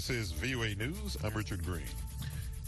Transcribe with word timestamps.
This 0.00 0.08
is 0.08 0.32
VOA 0.32 0.74
News. 0.76 1.18
I'm 1.22 1.34
Richard 1.34 1.62
Green. 1.62 1.84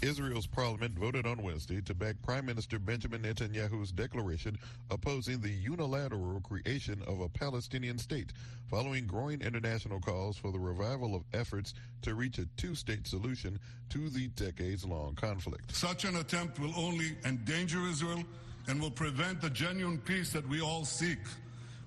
Israel's 0.03 0.47
parliament 0.47 0.99
voted 0.99 1.25
on 1.25 1.43
Wednesday 1.43 1.81
to 1.81 1.95
back 1.95 2.17
Prime 2.21 2.45
Minister 2.45 2.79
Benjamin 2.79 3.23
Netanyahu's 3.23 3.91
declaration 3.91 4.59
opposing 4.91 5.41
the 5.41 5.49
unilateral 5.49 6.43
creation 6.43 7.01
of 7.07 7.21
a 7.23 7.31
Palestinian 7.31 7.97
state, 7.97 8.35
following 8.69 9.07
growing 9.07 9.41
international 9.41 9.99
calls 9.99 10.37
for 10.37 10.53
the 10.53 10.59
revival 10.59 11.15
of 11.15 11.25
efforts 11.33 11.73
to 12.03 12.15
reach 12.15 12.37
a 12.37 12.45
two 12.59 12.75
state 12.75 13.07
solution 13.07 13.59
to 13.89 14.11
the 14.11 14.29
decades 14.37 14.85
long 14.85 15.15
conflict. 15.15 15.75
Such 15.75 16.05
an 16.05 16.17
attempt 16.17 16.61
will 16.61 16.75
only 16.77 17.17
endanger 17.25 17.87
Israel 17.87 18.25
and 18.69 18.79
will 18.79 18.91
prevent 18.91 19.41
the 19.41 19.49
genuine 19.49 19.97
peace 19.97 20.33
that 20.33 20.47
we 20.47 20.61
all 20.61 20.85
seek. 20.85 21.21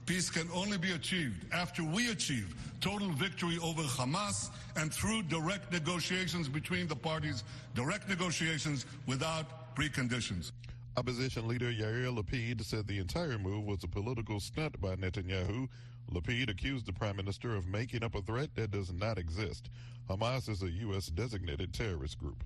Peace 0.05 0.29
can 0.29 0.47
only 0.53 0.77
be 0.77 0.91
achieved 0.91 1.51
after 1.51 1.83
we 1.83 2.11
achieve 2.11 2.53
total 2.79 3.09
victory 3.09 3.57
over 3.63 3.81
Hamas 3.81 4.51
and 4.75 4.93
through 4.93 5.23
direct 5.23 5.71
negotiations 5.71 6.47
between 6.47 6.87
the 6.87 6.95
parties, 6.95 7.43
direct 7.73 8.07
negotiations 8.07 8.85
without 9.07 9.75
preconditions. 9.75 10.51
Opposition 10.95 11.47
leader 11.47 11.71
Yair 11.71 12.15
Lapid 12.15 12.63
said 12.63 12.85
the 12.85 12.99
entire 12.99 13.39
move 13.39 13.65
was 13.65 13.83
a 13.83 13.87
political 13.87 14.39
stunt 14.39 14.79
by 14.79 14.95
Netanyahu. 14.95 15.67
Lapid 16.13 16.51
accused 16.51 16.85
the 16.85 16.93
prime 16.93 17.15
minister 17.15 17.55
of 17.55 17.67
making 17.67 18.03
up 18.03 18.13
a 18.13 18.21
threat 18.21 18.53
that 18.53 18.69
does 18.69 18.93
not 18.93 19.17
exist. 19.17 19.71
Hamas 20.07 20.47
is 20.47 20.61
a 20.61 20.69
U.S. 20.69 21.07
designated 21.07 21.73
terrorist 21.73 22.19
group. 22.19 22.43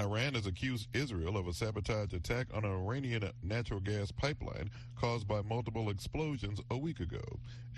Iran 0.00 0.34
has 0.34 0.46
accused 0.46 0.88
Israel 0.94 1.36
of 1.36 1.48
a 1.48 1.52
sabotage 1.52 2.12
attack 2.12 2.46
on 2.54 2.64
an 2.64 2.70
Iranian 2.70 3.28
natural 3.42 3.80
gas 3.80 4.12
pipeline 4.12 4.70
caused 4.94 5.26
by 5.26 5.42
multiple 5.42 5.90
explosions 5.90 6.60
a 6.70 6.78
week 6.78 7.00
ago. 7.00 7.22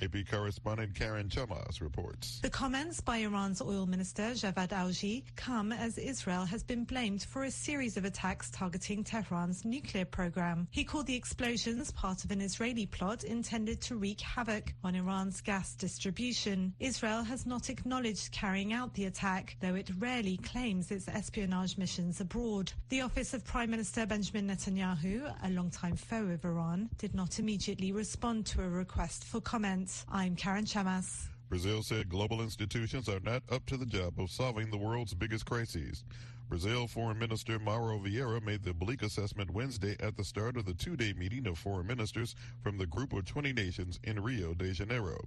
AP 0.02 0.27
correspondent 0.30 0.95
Karen 0.95 1.29
Chammas 1.29 1.80
reports. 1.80 2.41
The 2.41 2.51
comments 2.51 3.01
by 3.01 3.19
Iran's 3.19 3.60
oil 3.60 3.87
minister 3.87 4.30
Javad 4.32 4.68
Owji 4.68 5.24
come 5.37 5.73
as 5.73 5.98
Israel 5.98 6.45
has 6.45 6.63
been 6.63 6.85
blamed 6.85 7.23
for 7.23 7.45
a 7.45 7.51
series 7.51 7.96
of 7.96 8.04
attacks 8.04 8.51
targeting 8.51 9.04
Tehran's 9.04 9.65
nuclear 9.65 10.04
program. 10.04 10.68
He 10.71 10.85
called 10.85 11.07
the 11.07 11.16
explosions 11.16 11.91
part 11.91 12.24
of 12.24 12.30
an 12.30 12.41
Israeli 12.41 12.87
plot 12.87 13.24
intended 13.24 13.80
to 13.82 13.96
wreak 13.96 14.21
havoc 14.21 14.74
on 14.85 14.95
Iran's 14.95 15.41
gas 15.41 15.74
distribution. 15.74 16.74
Israel 16.80 17.23
has 17.23 17.45
not 17.45 17.68
acknowledged 17.68 18.32
carrying 18.32 18.73
out 18.73 18.95
the 18.95 19.04
attack, 19.04 19.57
though 19.60 19.74
it 19.74 19.91
rarely 19.98 20.38
claims 20.38 20.91
its 20.91 21.09
espionage 21.09 21.76
missions 21.76 22.10
abroad. 22.19 22.73
The 22.89 23.03
office 23.03 23.35
of 23.35 23.45
Prime 23.45 23.71
Minister 23.71 24.05
Benjamin 24.07 24.49
Netanyahu, 24.49 25.33
a 25.45 25.51
longtime 25.51 25.95
foe 25.95 26.27
of 26.27 26.45
Iran, 26.45 26.89
did 26.99 27.15
not 27.15 27.39
immediately 27.39 27.93
respond 27.93 28.47
to 28.47 28.63
a 28.63 28.69
request 28.69 29.23
for 29.23 29.41
comment. 29.41 30.05
I'm 30.11 30.35
Karen 30.35 30.65
Chammas. 30.65 31.29
Brazil 31.49 31.83
said 31.83 32.09
global 32.09 32.41
institutions 32.41 33.09
are 33.09 33.21
not 33.21 33.43
up 33.51 33.66
to 33.66 33.77
the 33.77 33.87
job 33.87 34.19
of 34.19 34.31
solving 34.31 34.71
the 34.71 34.79
world's 34.79 35.15
biggest 35.15 35.47
crises. 35.47 36.03
Brazil 36.51 36.88
Foreign 36.88 37.16
Minister 37.16 37.60
Mauro 37.60 38.01
Vieira 38.01 38.45
made 38.45 38.65
the 38.65 38.74
bleak 38.74 39.02
assessment 39.02 39.52
Wednesday 39.52 39.95
at 40.01 40.16
the 40.16 40.24
start 40.24 40.57
of 40.57 40.66
the 40.66 40.74
two-day 40.74 41.12
meeting 41.12 41.46
of 41.46 41.57
foreign 41.57 41.87
ministers 41.87 42.34
from 42.60 42.76
the 42.76 42.88
group 42.88 43.12
of 43.12 43.24
20 43.24 43.52
nations 43.52 44.01
in 44.02 44.20
Rio 44.20 44.52
de 44.52 44.73
Janeiro. 44.73 45.20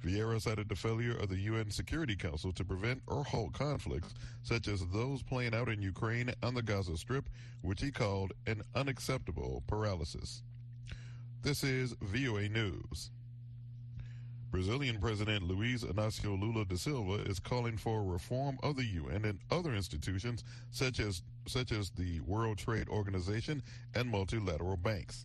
Vieira 0.00 0.40
cited 0.40 0.68
the 0.68 0.76
failure 0.76 1.16
of 1.16 1.28
the 1.28 1.40
UN 1.40 1.72
Security 1.72 2.14
Council 2.14 2.52
to 2.52 2.64
prevent 2.64 3.02
or 3.08 3.24
halt 3.24 3.52
conflicts 3.52 4.14
such 4.44 4.68
as 4.68 4.86
those 4.86 5.24
playing 5.24 5.56
out 5.56 5.68
in 5.68 5.82
Ukraine 5.82 6.32
and 6.40 6.56
the 6.56 6.62
Gaza 6.62 6.96
Strip, 6.96 7.28
which 7.62 7.80
he 7.80 7.90
called 7.90 8.32
an 8.46 8.62
unacceptable 8.76 9.64
paralysis. 9.66 10.44
This 11.42 11.64
is 11.64 11.96
VOA 12.00 12.48
News. 12.48 13.10
Brazilian 14.50 14.98
President 14.98 15.44
Luiz 15.44 15.84
Inácio 15.84 16.38
Lula 16.38 16.64
da 16.64 16.74
Silva 16.74 17.22
is 17.22 17.38
calling 17.38 17.76
for 17.76 18.02
reform 18.02 18.58
of 18.64 18.74
the 18.74 18.84
UN 18.84 19.24
and 19.24 19.38
other 19.48 19.72
institutions 19.72 20.42
such 20.72 20.98
as 20.98 21.22
such 21.46 21.70
as 21.70 21.90
the 21.90 22.18
World 22.22 22.58
Trade 22.58 22.88
Organization 22.88 23.62
and 23.94 24.10
multilateral 24.10 24.76
banks. 24.76 25.24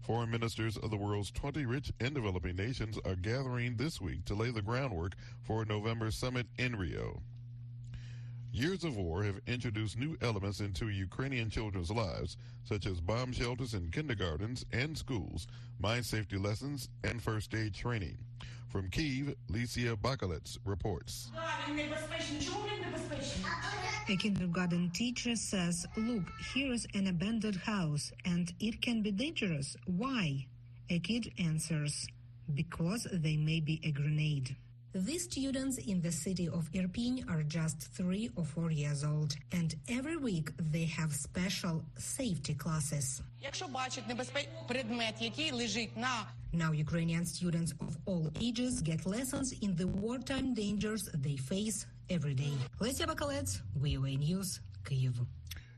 Foreign 0.00 0.32
ministers 0.32 0.76
of 0.78 0.90
the 0.90 0.96
world's 0.96 1.30
20 1.30 1.64
rich 1.64 1.92
and 2.00 2.12
developing 2.12 2.56
nations 2.56 2.98
are 3.04 3.14
gathering 3.14 3.76
this 3.76 4.00
week 4.00 4.24
to 4.24 4.34
lay 4.34 4.50
the 4.50 4.62
groundwork 4.62 5.14
for 5.42 5.62
a 5.62 5.66
November 5.66 6.10
summit 6.10 6.48
in 6.58 6.74
Rio. 6.74 7.22
Years 8.50 8.84
of 8.84 8.96
war 8.96 9.22
have 9.22 9.40
introduced 9.46 9.98
new 9.98 10.16
elements 10.22 10.60
into 10.60 10.88
Ukrainian 10.88 11.50
children's 11.50 11.90
lives, 11.90 12.36
such 12.64 12.86
as 12.86 13.00
bomb 13.00 13.32
shelters 13.32 13.74
in 13.74 13.90
kindergartens 13.90 14.64
and 14.72 14.96
schools, 14.96 15.46
mine 15.78 16.02
safety 16.02 16.38
lessons, 16.38 16.88
and 17.04 17.22
first 17.22 17.54
aid 17.54 17.74
training. 17.74 18.16
From 18.68 18.90
Kiev, 18.90 19.34
Lesia 19.50 19.96
Bakalets 19.96 20.58
reports. 20.64 21.30
A 24.08 24.16
kindergarten 24.16 24.90
teacher 24.90 25.36
says, 25.36 25.86
Look, 25.96 26.24
here 26.54 26.72
is 26.72 26.86
an 26.94 27.06
abandoned 27.06 27.56
house 27.56 28.12
and 28.24 28.52
it 28.60 28.82
can 28.82 29.02
be 29.02 29.12
dangerous. 29.12 29.76
Why? 29.86 30.46
A 30.90 30.98
kid 30.98 31.32
answers, 31.38 32.06
Because 32.54 33.06
they 33.12 33.36
may 33.36 33.60
be 33.60 33.80
a 33.82 33.90
grenade. 33.92 34.56
These 35.04 35.24
students 35.24 35.76
in 35.76 36.00
the 36.00 36.10
city 36.10 36.48
of 36.48 36.72
Irpin 36.72 37.30
are 37.30 37.42
just 37.42 37.78
three 37.92 38.30
or 38.34 38.46
four 38.46 38.70
years 38.70 39.04
old, 39.04 39.36
and 39.52 39.74
every 39.88 40.16
week 40.16 40.52
they 40.72 40.86
have 40.86 41.12
special 41.12 41.84
safety 41.98 42.54
classes. 42.54 43.20
Now 46.52 46.72
Ukrainian 46.72 47.26
students 47.26 47.74
of 47.78 47.98
all 48.06 48.30
ages 48.40 48.80
get 48.80 49.04
lessons 49.04 49.52
in 49.60 49.76
the 49.76 49.86
wartime 49.86 50.54
dangers 50.54 51.10
they 51.12 51.36
face 51.36 51.84
every 52.08 52.32
day. 52.32 52.54
Lesia 52.80 53.06
Bakalets, 53.06 53.60
VOA 53.74 54.16
News, 54.16 54.60
Kyiv. 54.84 55.26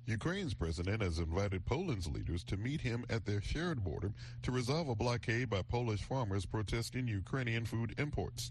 Ukraine's 0.09 0.55
president 0.55 1.03
has 1.03 1.19
invited 1.19 1.67
Poland's 1.67 2.09
leaders 2.09 2.43
to 2.45 2.57
meet 2.57 2.81
him 2.81 3.05
at 3.11 3.27
their 3.27 3.43
shared 3.43 3.84
border 3.84 4.11
to 4.43 4.51
resolve 4.51 4.89
a 4.89 4.95
blockade 4.95 5.51
by 5.51 5.61
Polish 5.61 6.03
farmers 6.03 6.47
protesting 6.47 7.07
Ukrainian 7.07 7.67
food 7.67 7.95
imports. 7.99 8.51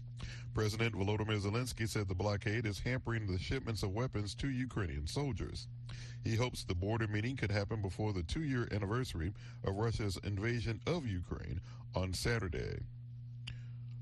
President 0.54 0.94
Volodymyr 0.94 1.40
Zelensky 1.40 1.88
said 1.88 2.08
the 2.08 2.14
blockade 2.14 2.66
is 2.66 2.80
hampering 2.80 3.26
the 3.26 3.38
shipments 3.38 3.82
of 3.82 3.92
weapons 3.92 4.34
to 4.36 4.48
Ukrainian 4.48 5.06
soldiers. 5.06 5.68
He 6.24 6.36
hopes 6.36 6.64
the 6.64 6.74
border 6.74 7.06
meeting 7.06 7.36
could 7.36 7.50
happen 7.52 7.80
before 7.80 8.12
the 8.12 8.22
two 8.22 8.42
year 8.42 8.68
anniversary 8.72 9.32
of 9.64 9.76
Russia's 9.76 10.18
invasion 10.24 10.80
of 10.86 11.06
Ukraine 11.06 11.60
on 11.94 12.12
Saturday. 12.12 12.80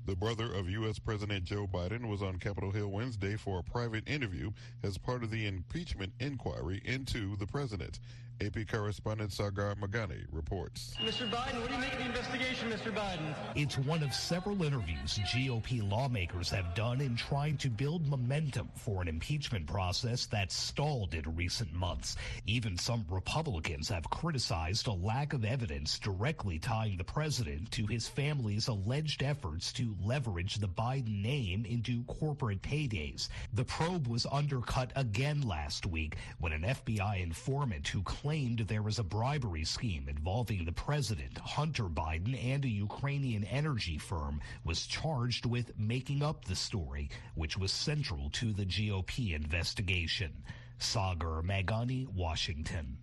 The 0.07 0.15
brother 0.15 0.53
of 0.53 0.69
U.S. 0.69 0.99
President 0.99 1.43
Joe 1.43 1.67
Biden 1.67 2.07
was 2.07 2.21
on 2.21 2.37
Capitol 2.37 2.71
Hill 2.71 2.87
Wednesday 2.87 3.35
for 3.35 3.59
a 3.59 3.63
private 3.63 4.07
interview 4.07 4.51
as 4.81 4.97
part 4.97 5.21
of 5.21 5.31
the 5.31 5.45
impeachment 5.45 6.13
inquiry 6.21 6.81
into 6.85 7.35
the 7.35 7.45
president. 7.45 7.99
AP 8.39 8.67
correspondent 8.67 9.33
Sagar 9.33 9.73
Meghani 9.75 10.25
reports. 10.31 10.93
Mr. 11.01 11.27
Biden, 11.29 11.59
what 11.59 11.69
do 11.69 11.73
you 11.73 11.79
make 11.79 11.93
of 11.93 11.99
the 11.99 12.05
investigation, 12.05 12.69
Mr. 12.69 12.93
Biden? 12.93 13.33
It's 13.55 13.79
one 13.79 14.03
of 14.03 14.13
several 14.13 14.61
interviews 14.63 15.19
GOP 15.33 15.87
lawmakers 15.89 16.49
have 16.51 16.75
done 16.75 17.01
in 17.01 17.15
trying 17.15 17.57
to 17.57 17.69
build 17.69 18.07
momentum 18.07 18.69
for 18.75 19.01
an 19.01 19.07
impeachment 19.07 19.65
process 19.65 20.27
that 20.27 20.51
stalled 20.51 21.15
in 21.15 21.35
recent 21.35 21.73
months. 21.73 22.15
Even 22.45 22.77
some 22.77 23.05
Republicans 23.09 23.89
have 23.89 24.07
criticized 24.11 24.85
a 24.85 24.93
lack 24.93 25.33
of 25.33 25.43
evidence 25.43 25.97
directly 25.97 26.59
tying 26.59 26.97
the 26.97 27.03
president 27.03 27.71
to 27.71 27.87
his 27.87 28.07
family's 28.07 28.67
alleged 28.67 29.23
efforts 29.23 29.73
to 29.73 29.95
leverage 30.03 30.55
the 30.55 30.67
Biden 30.67 31.23
name 31.23 31.65
into 31.65 32.03
corporate 32.03 32.61
paydays. 32.61 33.29
The 33.53 33.65
probe 33.65 34.07
was 34.07 34.27
undercut 34.31 34.91
again 34.95 35.41
last 35.41 35.87
week 35.87 36.17
when 36.39 36.51
an 36.51 36.61
FBI 36.61 37.23
informant 37.23 37.87
who 37.87 38.03
claimed 38.03 38.26
there 38.27 38.81
was 38.81 38.99
a 38.99 39.05
bribery 39.05 39.63
scheme 39.63 40.09
involving 40.09 40.65
the 40.65 40.73
president, 40.73 41.37
Hunter 41.37 41.85
Biden, 41.85 42.37
and 42.43 42.65
a 42.65 42.67
Ukrainian 42.67 43.45
energy 43.45 43.97
firm 43.97 44.41
was 44.65 44.85
charged 44.85 45.45
with 45.45 45.79
making 45.79 46.21
up 46.21 46.43
the 46.43 46.55
story, 46.55 47.09
which 47.35 47.57
was 47.57 47.71
central 47.71 48.29
to 48.31 48.51
the 48.51 48.65
GOP 48.65 49.33
investigation. 49.33 50.43
Sagar 50.77 51.41
Meghani, 51.41 52.05
Washington. 52.13 52.97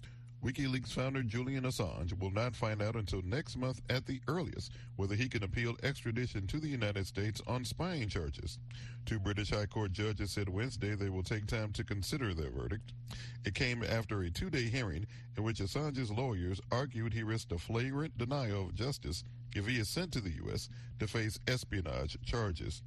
WikiLeaks 0.45 0.93
founder 0.93 1.23
Julian 1.23 1.65
Assange 1.65 2.19
will 2.21 2.31
not 2.31 2.55
find 2.55 2.83
out 2.83 2.97
until 2.97 3.23
next 3.23 3.57
month 3.57 3.81
at 3.89 4.05
the 4.05 4.21
earliest 4.29 4.73
whether 4.97 5.15
he 5.15 5.27
can 5.27 5.43
appeal 5.43 5.75
extradition 5.83 6.47
to 6.49 6.61
the 6.61 6.69
United 6.69 7.07
States 7.07 7.41
on 7.47 7.65
spying 7.65 8.11
charges. 8.11 8.59
Two 9.07 9.19
British 9.19 9.53
High 9.53 9.65
Court 9.65 9.93
judges 9.93 10.33
said 10.33 10.51
Wednesday 10.51 10.97
they 10.97 11.09
will 11.09 11.23
take 11.23 11.47
time 11.47 11.73
to 11.73 11.83
consider 11.83 12.35
their 12.35 12.51
verdict. 12.51 12.93
It 13.47 13.55
came 13.55 13.83
after 13.83 14.21
a 14.21 14.31
two 14.31 14.51
day 14.51 14.65
hearing 14.65 15.07
in 15.35 15.45
which 15.45 15.61
Assange's 15.61 16.11
lawyers 16.11 16.61
argued 16.71 17.15
he 17.15 17.23
risked 17.23 17.53
a 17.53 17.59
flagrant 17.59 18.19
denial 18.19 18.67
of 18.67 18.75
justice 18.75 19.25
if 19.57 19.67
he 19.67 19.79
is 19.79 19.89
sent 19.89 20.13
to 20.13 20.21
the 20.21 20.37
U.S. 20.45 20.69
to 20.99 21.07
face 21.07 21.39
espionage 21.49 22.19
charges. 22.23 22.83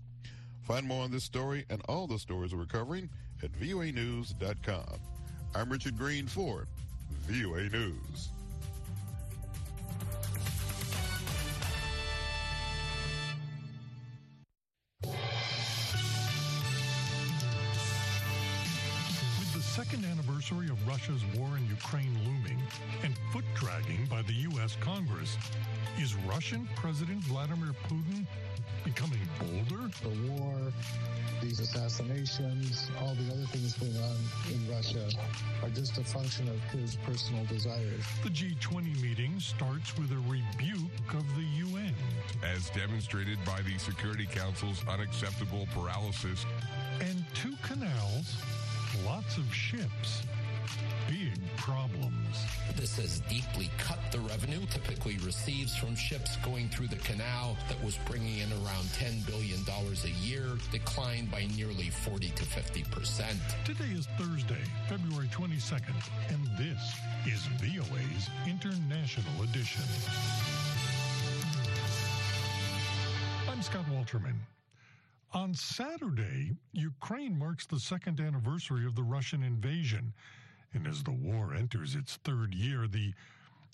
Find 0.61 0.85
more 0.85 1.03
on 1.03 1.09
this 1.09 1.23
story 1.23 1.65
and 1.71 1.81
all 1.89 2.05
the 2.05 2.19
stories 2.19 2.53
we're 2.53 2.65
covering 2.65 3.09
at 3.41 3.51
voanews.com. 3.53 4.99
I'm 5.55 5.71
Richard 5.71 5.97
Green 5.97 6.27
for 6.27 6.67
VOA 7.27 7.67
News. 7.69 8.36
Anniversary 20.47 20.71
of 20.71 20.87
Russia's 20.87 21.23
war 21.37 21.49
in 21.57 21.67
Ukraine 21.67 22.17
looming 22.23 22.61
and 23.03 23.13
foot 23.31 23.43
dragging 23.55 24.05
by 24.09 24.21
the 24.21 24.33
U.S. 24.33 24.77
Congress. 24.79 25.37
Is 25.99 26.15
Russian 26.27 26.67
President 26.75 27.19
Vladimir 27.23 27.73
Putin 27.87 28.25
becoming 28.83 29.19
bolder? 29.39 29.89
The 30.03 30.31
war, 30.31 30.55
these 31.41 31.59
assassinations, 31.59 32.89
all 33.01 33.15
the 33.15 33.33
other 33.33 33.45
things 33.47 33.73
going 33.73 33.97
on 33.97 34.15
in 34.51 34.71
Russia 34.71 35.09
are 35.63 35.69
just 35.69 35.97
a 35.97 36.03
function 36.03 36.47
of 36.47 36.61
his 36.71 36.95
personal 37.05 37.43
desires. 37.45 38.03
The 38.23 38.29
G20 38.29 39.01
meeting 39.01 39.39
starts 39.39 39.97
with 39.97 40.11
a 40.11 40.21
rebuke 40.29 41.13
of 41.13 41.25
the 41.35 41.45
UN. 41.65 41.93
As 42.43 42.69
demonstrated 42.69 43.37
by 43.45 43.61
the 43.61 43.77
Security 43.77 44.27
Council's 44.31 44.83
unacceptable 44.87 45.67
paralysis. 45.73 46.45
And 47.01 47.23
two 47.33 47.53
canals, 47.63 48.35
lots 49.05 49.37
of 49.37 49.53
ships 49.53 50.23
big 50.27 50.27
problems. 50.27 50.27
This 50.27 50.36
has 52.97 53.19
deeply 53.21 53.69
cut 53.77 53.99
the 54.11 54.19
revenue 54.19 54.65
typically 54.71 55.17
receives 55.17 55.75
from 55.75 55.95
ships 55.95 56.35
going 56.37 56.67
through 56.69 56.87
the 56.87 56.97
canal 56.97 57.55
that 57.69 57.81
was 57.83 57.97
bringing 58.05 58.39
in 58.39 58.51
around 58.53 58.85
$10 58.97 59.25
billion 59.25 59.61
a 59.69 60.25
year, 60.25 60.45
declined 60.71 61.29
by 61.29 61.47
nearly 61.55 61.89
40 61.89 62.29
to 62.29 62.43
50 62.43 62.83
percent. 62.85 63.39
Today 63.65 63.91
is 63.93 64.07
Thursday, 64.17 64.61
February 64.89 65.27
22nd, 65.27 65.95
and 66.29 66.39
this 66.57 66.81
is 67.25 67.45
VOA's 67.61 68.29
International 68.47 69.43
Edition. 69.43 69.83
I'm 73.47 73.61
Scott 73.61 73.85
Walterman. 73.91 74.35
On 75.33 75.53
Saturday, 75.53 76.51
Ukraine 76.73 77.37
marks 77.37 77.65
the 77.67 77.79
second 77.79 78.19
anniversary 78.19 78.85
of 78.85 78.95
the 78.95 79.03
Russian 79.03 79.43
invasion. 79.43 80.13
And 80.73 80.87
as 80.87 81.03
the 81.03 81.11
war 81.11 81.53
enters 81.53 81.95
its 81.95 82.17
third 82.23 82.53
year, 82.53 82.87
the 82.87 83.13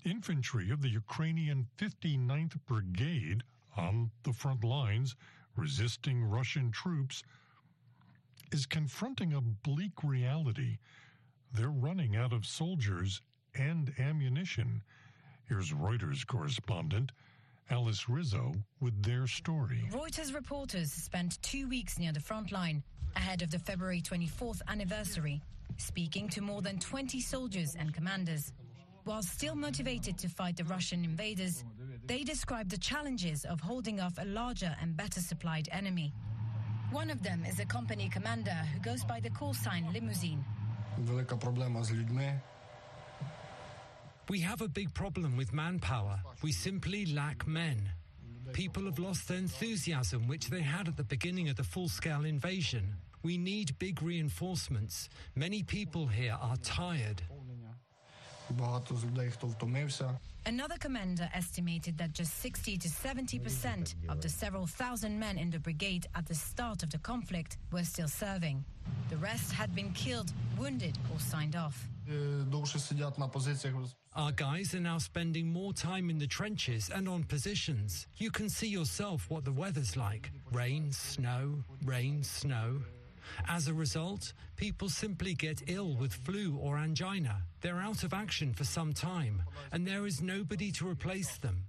infantry 0.06 0.70
of 0.70 0.82
the 0.82 0.90
Ukrainian 0.90 1.68
59th 1.78 2.58
Brigade 2.66 3.44
on 3.76 4.12
the 4.24 4.34
front 4.34 4.64
lines, 4.64 5.16
resisting 5.56 6.24
Russian 6.24 6.72
troops, 6.72 7.24
is 8.52 8.66
confronting 8.66 9.34
a 9.34 9.42
bleak 9.42 10.04
reality. 10.04 10.78
They're 11.54 11.70
running 11.70 12.16
out 12.16 12.34
of 12.34 12.46
soldiers 12.46 13.22
and 13.56 13.94
ammunition. 14.00 14.82
Here's 15.48 15.72
Reuters 15.72 16.26
correspondent 16.26 17.12
Alice 17.70 18.10
Rizzo 18.10 18.54
with 18.80 19.02
their 19.04 19.26
story. 19.26 19.84
Reuters 19.92 20.34
reporters 20.34 20.92
spent 20.92 21.42
two 21.42 21.68
weeks 21.68 21.98
near 21.98 22.12
the 22.12 22.20
front 22.20 22.52
line 22.52 22.84
ahead 23.16 23.42
of 23.42 23.52
the 23.52 23.60
February 23.60 24.02
24th 24.02 24.62
anniversary 24.68 25.42
speaking 25.78 26.30
to 26.30 26.42
more 26.42 26.62
than 26.62 26.80
20 26.80 27.20
soldiers 27.20 27.76
and 27.78 27.94
commanders. 27.94 28.54
While 29.06 29.22
still 29.22 29.56
motivated 29.56 30.18
to 30.20 30.30
fight 30.30 30.58
the 30.58 30.64
Russian 30.64 31.04
invaders, 31.04 31.64
they 32.06 32.24
describe 32.24 32.70
the 32.70 32.78
challenges 32.78 33.46
of 33.46 33.60
holding 33.60 34.00
off 34.00 34.14
a 34.18 34.26
larger 34.26 34.76
and 34.82 34.96
better 34.96 35.20
supplied 35.20 35.68
enemy. 35.72 36.14
One 36.92 37.10
of 37.10 37.22
them 37.24 37.44
is 37.46 37.60
a 37.60 37.66
company 37.66 38.10
commander 38.10 38.52
who 38.74 38.80
goes 38.80 39.04
by 39.04 39.20
the 39.20 39.30
call 39.30 39.54
sign 39.54 39.92
Limousine. 39.92 40.44
We 44.30 44.40
have 44.40 44.62
a 44.62 44.68
big 44.70 44.94
problem 44.94 45.36
with 45.36 45.52
manpower. 45.52 46.22
We 46.42 46.52
simply 46.52 47.06
lack 47.08 47.46
men. 47.46 47.90
People 48.54 48.86
have 48.86 49.00
lost 49.00 49.28
the 49.28 49.36
enthusiasm 49.36 50.28
which 50.28 50.50
they 50.50 50.62
had 50.62 50.88
at 50.88 50.96
the 50.96 51.04
beginning 51.04 51.50
of 51.50 51.56
the 51.56 51.64
full 51.64 51.90
scale 51.90 52.24
invasion. 52.26 52.96
We 53.24 53.38
need 53.38 53.78
big 53.80 54.02
reinforcements. 54.02 55.10
Many 55.36 55.64
people 55.64 56.06
here 56.08 56.38
are 56.42 56.58
tired. 56.58 57.22
Another 60.46 60.76
commander 60.78 61.30
estimated 61.34 61.98
that 61.98 62.12
just 62.12 62.38
60 62.40 62.78
to 62.78 62.90
70 62.90 63.40
percent 63.40 63.96
of 64.10 64.22
the 64.22 64.28
several 64.28 64.68
thousand 64.68 65.18
men 65.18 65.38
in 65.38 65.50
the 65.50 65.60
brigade 65.60 66.08
at 66.16 66.26
the 66.26 66.36
start 66.36 66.84
of 66.84 66.90
the 66.90 66.98
conflict 66.98 67.58
were 67.72 67.86
still 67.86 68.10
serving. 68.10 68.66
The 69.10 69.16
rest 69.18 69.54
had 69.54 69.74
been 69.74 69.92
killed, 69.94 70.34
wounded, 70.60 70.98
or 71.14 71.20
signed 71.20 71.56
off. 71.56 71.88
Our 74.16 74.34
guys 74.34 74.76
are 74.76 74.82
now 74.82 74.98
spending 74.98 75.48
more 75.48 75.72
time 75.72 76.10
in 76.10 76.20
the 76.20 76.28
trenches 76.28 76.92
and 76.94 77.08
on 77.08 77.24
positions. 77.24 78.08
You 78.18 78.30
can 78.30 78.50
see 78.50 78.68
yourself 78.68 79.30
what 79.30 79.46
the 79.46 79.54
weather's 79.54 79.96
like 79.96 80.30
rain, 80.52 80.92
snow, 80.92 81.64
rain, 81.86 82.22
snow. 82.22 82.82
As 83.48 83.68
a 83.68 83.74
result, 83.74 84.34
people 84.56 84.90
simply 84.90 85.34
get 85.34 85.64
ill 85.68 85.96
with 85.96 86.14
flu 86.14 86.58
or 86.58 86.78
angina. 86.78 87.42
They're 87.62 87.80
out 87.80 88.04
of 88.04 88.14
action 88.14 88.54
for 88.54 88.64
some 88.64 88.94
time, 88.94 89.44
and 89.72 89.88
there 89.88 90.06
is 90.06 90.22
nobody 90.22 90.72
to 90.74 90.88
replace 90.88 91.38
them. 91.38 91.66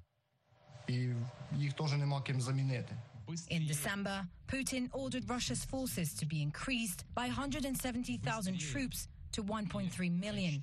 In 3.49 3.67
December, 3.67 4.27
Putin 4.49 4.91
ordered 4.93 5.29
Russia's 5.29 5.65
forces 5.65 6.15
to 6.15 6.27
be 6.27 6.43
increased 6.43 7.05
by 7.15 7.27
170,000 7.27 8.61
troops 8.61 9.09
to 9.33 9.43
1.3 9.43 10.21
million. 10.21 10.63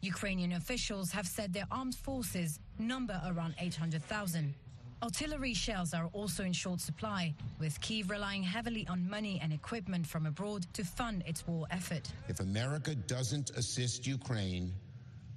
Ukrainian 0.00 0.52
officials 0.52 1.10
have 1.10 1.26
said 1.26 1.52
their 1.52 1.66
armed 1.70 1.96
forces 1.96 2.60
number 2.78 3.20
around 3.26 3.54
800,000. 3.58 4.54
Artillery 5.00 5.54
shells 5.54 5.94
are 5.94 6.10
also 6.12 6.42
in 6.42 6.52
short 6.52 6.80
supply, 6.80 7.32
with 7.60 7.80
Kiev 7.80 8.10
relying 8.10 8.42
heavily 8.42 8.84
on 8.88 9.08
money 9.08 9.38
and 9.40 9.52
equipment 9.52 10.04
from 10.04 10.26
abroad 10.26 10.66
to 10.72 10.84
fund 10.84 11.22
its 11.24 11.46
war 11.46 11.66
effort. 11.70 12.10
If 12.26 12.40
America 12.40 12.96
doesn't 12.96 13.50
assist 13.50 14.08
Ukraine, 14.08 14.72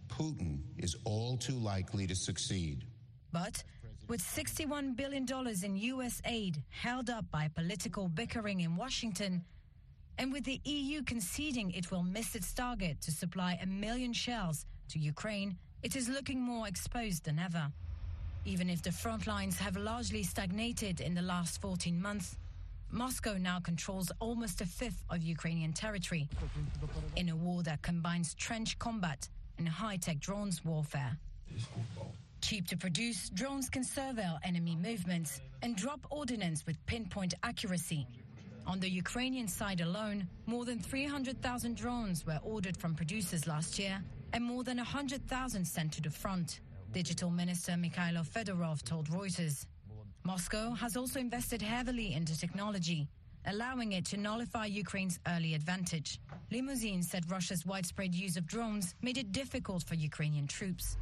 Putin 0.10 0.62
is 0.78 0.96
all 1.04 1.38
too 1.38 1.54
likely 1.54 2.08
to 2.08 2.16
succeed. 2.16 2.86
But 3.32 3.64
with 4.08 4.22
$61 4.22 4.96
billion 4.96 5.28
in 5.64 5.76
U.S. 5.78 6.22
aid 6.26 6.64
held 6.70 7.12
up 7.12 7.30
by 7.30 7.48
political 7.48 8.10
bickering 8.10 8.62
in 8.62 8.76
Washington, 8.76 9.44
and 10.18 10.34
with 10.34 10.44
the 10.44 10.60
EU 10.66 11.04
conceding 11.04 11.70
it 11.72 11.92
will 11.92 12.04
miss 12.04 12.34
its 12.34 12.52
target 12.52 13.00
to 13.02 13.12
supply 13.12 13.60
a 13.62 13.68
million 13.68 14.12
shells 14.12 14.66
to 14.90 14.98
Ukraine, 14.98 15.56
it 15.84 15.96
is 15.96 16.10
looking 16.10 16.42
more 16.42 16.68
exposed 16.68 17.26
than 17.26 17.38
ever. 17.38 17.72
Even 18.46 18.70
if 18.70 18.82
the 18.82 18.92
front 18.92 19.28
lines 19.28 19.60
have 19.60 19.78
largely 19.78 20.24
stagnated 20.24 21.00
in 21.00 21.14
the 21.14 21.22
last 21.22 21.62
14 21.62 22.02
months, 22.02 22.38
Moscow 22.90 23.38
now 23.38 23.60
controls 23.60 24.12
almost 24.20 24.62
a 24.62 24.66
fifth 24.66 25.04
of 25.10 25.22
Ukrainian 25.22 25.74
territory 25.74 26.28
in 27.16 27.30
a 27.30 27.36
war 27.36 27.62
that 27.64 27.82
combines 27.84 28.34
trench 28.34 28.78
combat 28.80 29.30
and 29.58 29.70
high 29.70 29.98
tech 29.98 30.20
drones 30.20 30.66
warfare. 30.66 31.18
Cheap 32.42 32.68
to 32.68 32.78
produce, 32.78 33.30
drones 33.30 33.70
can 33.70 33.84
surveil 33.84 34.40
enemy 34.44 34.76
movements 34.76 35.40
and 35.62 35.76
drop 35.76 36.00
ordnance 36.10 36.66
with 36.66 36.84
pinpoint 36.88 37.36
accuracy. 37.44 38.08
On 38.66 38.80
the 38.80 38.90
Ukrainian 38.90 39.48
side 39.48 39.82
alone, 39.82 40.28
more 40.48 40.66
than 40.66 40.80
300,000 40.80 41.78
drones 41.78 42.26
were 42.26 42.40
ordered 42.44 42.76
from 42.76 42.96
producers 42.96 43.48
last 43.48 43.78
year 43.78 44.04
and 44.34 44.44
more 44.44 44.64
than 44.64 44.78
100,000 44.78 45.66
sent 45.66 45.94
to 45.94 46.02
the 46.02 46.10
front. 46.10 46.60
Digital 46.92 47.30
Minister 47.30 47.74
Mikhailo 47.74 48.28
Fedorov 48.28 48.84
told 48.84 49.08
Reuters. 49.10 49.66
Moscow 50.24 50.72
has 50.72 50.98
also 50.98 51.20
invested 51.20 51.62
heavily 51.62 52.14
into 52.14 52.38
technology, 52.38 53.08
allowing 53.46 53.94
it 53.94 54.06
to 54.08 54.18
nullify 54.18 54.66
Ukraine's 54.66 55.18
early 55.28 55.54
advantage. 55.54 56.20
Limousine 56.52 57.02
said 57.02 57.32
Russia's 57.32 57.66
widespread 57.66 58.14
use 58.14 58.36
of 58.36 58.46
drones 58.46 58.94
made 59.02 59.18
it 59.18 59.32
difficult 59.32 59.84
for 59.84 59.96
Ukrainian 59.96 60.48
troops. 60.48 60.98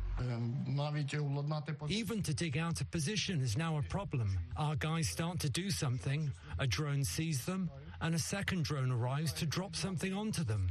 Even 1.87 2.21
to 2.21 2.33
dig 2.33 2.57
out 2.57 2.81
a 2.81 2.85
position 2.85 3.41
is 3.41 3.57
now 3.57 3.77
a 3.77 3.81
problem. 3.81 4.37
Our 4.57 4.75
guys 4.75 5.09
start 5.09 5.39
to 5.39 5.49
do 5.49 5.71
something, 5.71 6.31
a 6.59 6.67
drone 6.67 7.03
sees 7.03 7.45
them, 7.45 7.71
and 8.01 8.13
a 8.13 8.19
second 8.19 8.63
drone 8.63 8.91
arrives 8.91 9.33
to 9.33 9.45
drop 9.47 9.75
something 9.75 10.13
onto 10.13 10.43
them. 10.43 10.69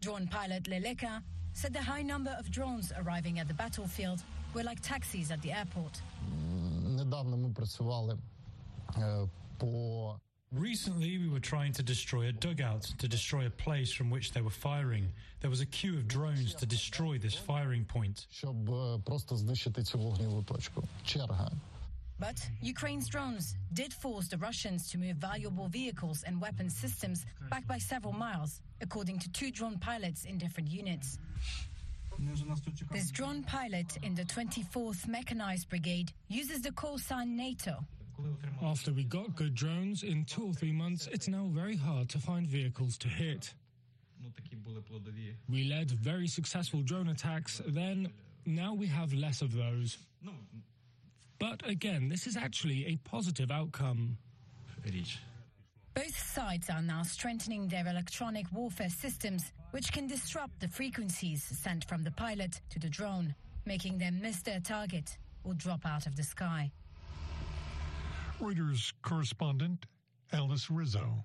Drone 0.00 0.28
pilot 0.28 0.64
Leleka 0.64 1.22
said 1.52 1.72
the 1.72 1.82
high 1.82 2.02
number 2.02 2.36
of 2.38 2.50
drones 2.50 2.92
arriving 2.98 3.38
at 3.38 3.48
the 3.48 3.54
battlefield 3.54 4.22
were 4.56 4.62
like 4.62 4.80
taxis 4.80 5.30
at 5.30 5.42
the 5.42 5.52
airport. 5.52 6.00
Recently, 10.52 11.18
we 11.18 11.28
were 11.28 11.40
trying 11.40 11.72
to 11.74 11.82
destroy 11.82 12.28
a 12.28 12.32
dugout, 12.32 12.82
to 12.98 13.06
destroy 13.06 13.46
a 13.46 13.50
place 13.50 13.92
from 13.92 14.08
which 14.08 14.32
they 14.32 14.40
were 14.40 14.58
firing. 14.68 15.12
There 15.40 15.50
was 15.50 15.60
a 15.60 15.66
queue 15.66 15.94
of 15.98 16.08
drones 16.08 16.54
to 16.54 16.64
destroy 16.64 17.18
this 17.18 17.34
firing 17.34 17.84
point. 17.84 18.26
But 22.18 22.48
Ukraine's 22.62 23.08
drones 23.08 23.56
did 23.74 23.92
force 23.92 24.28
the 24.28 24.38
Russians 24.38 24.88
to 24.92 24.98
move 24.98 25.16
valuable 25.16 25.68
vehicles 25.68 26.22
and 26.22 26.40
weapon 26.40 26.70
systems 26.70 27.26
back 27.50 27.66
by 27.66 27.76
several 27.76 28.14
miles, 28.14 28.62
according 28.80 29.18
to 29.18 29.30
two 29.32 29.50
drone 29.50 29.78
pilots 29.78 30.24
in 30.24 30.38
different 30.38 30.70
units. 30.70 31.18
This 32.92 33.10
drone 33.10 33.42
pilot 33.42 33.98
in 34.02 34.14
the 34.14 34.24
24th 34.24 35.06
Mechanized 35.06 35.68
Brigade 35.68 36.12
uses 36.28 36.62
the 36.62 36.72
call 36.72 36.98
sign 36.98 37.36
NATO. 37.36 37.84
After 38.62 38.92
we 38.92 39.04
got 39.04 39.36
good 39.36 39.54
drones, 39.54 40.02
in 40.02 40.24
two 40.24 40.46
or 40.46 40.54
three 40.54 40.72
months, 40.72 41.08
it's 41.12 41.28
now 41.28 41.46
very 41.50 41.76
hard 41.76 42.08
to 42.10 42.18
find 42.18 42.46
vehicles 42.46 42.96
to 42.98 43.08
hit. 43.08 43.52
We 45.48 45.64
led 45.64 45.90
very 45.90 46.26
successful 46.26 46.80
drone 46.82 47.08
attacks, 47.08 47.60
then 47.66 48.12
now 48.46 48.72
we 48.74 48.86
have 48.86 49.12
less 49.12 49.42
of 49.42 49.54
those. 49.54 49.98
But 51.38 51.68
again, 51.68 52.08
this 52.08 52.26
is 52.26 52.36
actually 52.36 52.86
a 52.86 52.96
positive 53.08 53.50
outcome. 53.50 54.16
Both 55.96 56.18
sides 56.18 56.68
are 56.68 56.82
now 56.82 57.02
strengthening 57.02 57.68
their 57.68 57.86
electronic 57.88 58.44
warfare 58.52 58.90
systems, 58.90 59.54
which 59.70 59.90
can 59.92 60.06
disrupt 60.06 60.60
the 60.60 60.68
frequencies 60.68 61.42
sent 61.42 61.88
from 61.88 62.04
the 62.04 62.10
pilot 62.10 62.60
to 62.68 62.78
the 62.78 62.90
drone, 62.90 63.34
making 63.64 63.96
them 63.96 64.20
miss 64.20 64.42
their 64.42 64.60
target 64.60 65.16
or 65.42 65.54
drop 65.54 65.86
out 65.86 66.06
of 66.06 66.14
the 66.14 66.22
sky. 66.22 66.70
Reuters 68.38 68.92
correspondent 69.00 69.86
Alice 70.34 70.70
Rizzo. 70.70 71.24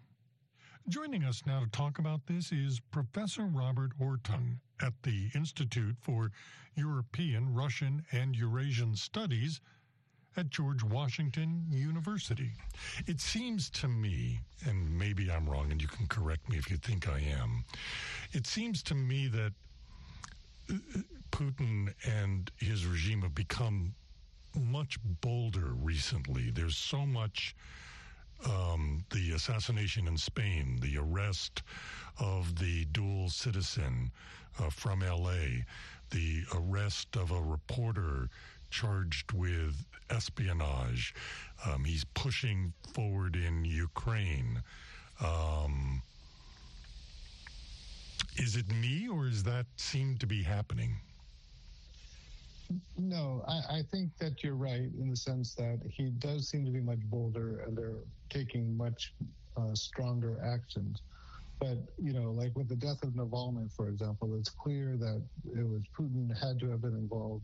Joining 0.87 1.25
us 1.25 1.41
now 1.45 1.59
to 1.59 1.69
talk 1.71 1.99
about 1.99 2.25
this 2.25 2.53
is 2.53 2.79
Professor 2.91 3.43
Robert 3.47 3.91
Ortung 3.99 4.55
at 4.81 4.93
the 5.03 5.29
Institute 5.35 5.97
for 5.99 6.31
European, 6.75 7.53
Russian, 7.53 8.03
and 8.13 8.37
Eurasian 8.37 8.95
Studies 8.95 9.59
at 10.37 10.49
George 10.49 10.83
Washington 10.83 11.65
University. 11.69 12.51
It 13.05 13.19
seems 13.19 13.69
to 13.71 13.87
me, 13.87 14.39
and 14.65 14.97
maybe 14.97 15.29
I'm 15.29 15.49
wrong 15.49 15.71
and 15.71 15.81
you 15.81 15.87
can 15.87 16.07
correct 16.07 16.49
me 16.49 16.57
if 16.57 16.71
you 16.71 16.77
think 16.77 17.09
I 17.09 17.19
am, 17.19 17.65
it 18.31 18.47
seems 18.47 18.81
to 18.83 18.95
me 18.95 19.27
that 19.27 19.53
uh, 20.69 20.99
Putin 21.31 21.93
and 22.05 22.49
his 22.57 22.85
regime 22.85 23.21
have 23.21 23.35
become 23.35 23.93
much 24.55 24.97
bolder 25.21 25.73
recently. 25.81 26.49
There's 26.49 26.77
so 26.77 27.05
much. 27.05 27.55
Um, 28.43 29.05
the 29.11 29.33
assassination 29.33 30.07
in 30.07 30.17
Spain, 30.17 30.79
the 30.81 30.97
arrest 30.97 31.61
of 32.19 32.57
the 32.57 32.85
dual 32.85 33.29
citizen 33.29 34.11
uh, 34.59 34.71
from 34.71 35.01
LA, 35.01 35.61
the 36.09 36.41
arrest 36.55 37.15
of 37.15 37.29
a 37.29 37.39
reporter 37.39 38.29
charged 38.71 39.31
with 39.33 39.85
espionage. 40.09 41.13
Um, 41.65 41.83
he's 41.83 42.03
pushing 42.03 42.73
forward 42.93 43.35
in 43.35 43.65
Ukraine. 43.65 44.63
Um, 45.23 46.01
is 48.37 48.55
it 48.55 48.67
me, 48.73 49.07
or 49.07 49.27
is 49.27 49.43
that 49.43 49.65
seem 49.75 50.17
to 50.17 50.25
be 50.25 50.41
happening? 50.41 50.95
No, 52.97 53.43
I, 53.47 53.79
I, 53.79 53.81
think 53.91 54.17
that 54.19 54.43
you're 54.43 54.55
right 54.55 54.89
in 54.97 55.09
the 55.09 55.15
sense 55.15 55.53
that 55.55 55.79
he 55.89 56.05
does 56.05 56.47
seem 56.47 56.63
to 56.63 56.71
be 56.71 56.79
much 56.79 56.99
bolder 57.09 57.59
and 57.67 57.77
they're 57.77 57.99
taking 58.29 58.77
much 58.77 59.13
uh, 59.57 59.75
stronger 59.75 60.37
actions. 60.41 61.01
But, 61.59 61.77
you 62.01 62.13
know, 62.13 62.31
like 62.31 62.55
with 62.55 62.69
the 62.69 62.75
death 62.75 63.03
of 63.03 63.09
Navalny, 63.09 63.69
for 63.75 63.89
example, 63.89 64.35
it's 64.35 64.49
clear 64.49 64.95
that 64.97 65.21
it 65.45 65.67
was 65.67 65.81
Putin 65.97 66.29
had 66.41 66.59
to 66.59 66.69
have 66.69 66.81
been 66.81 66.95
involved 66.95 67.43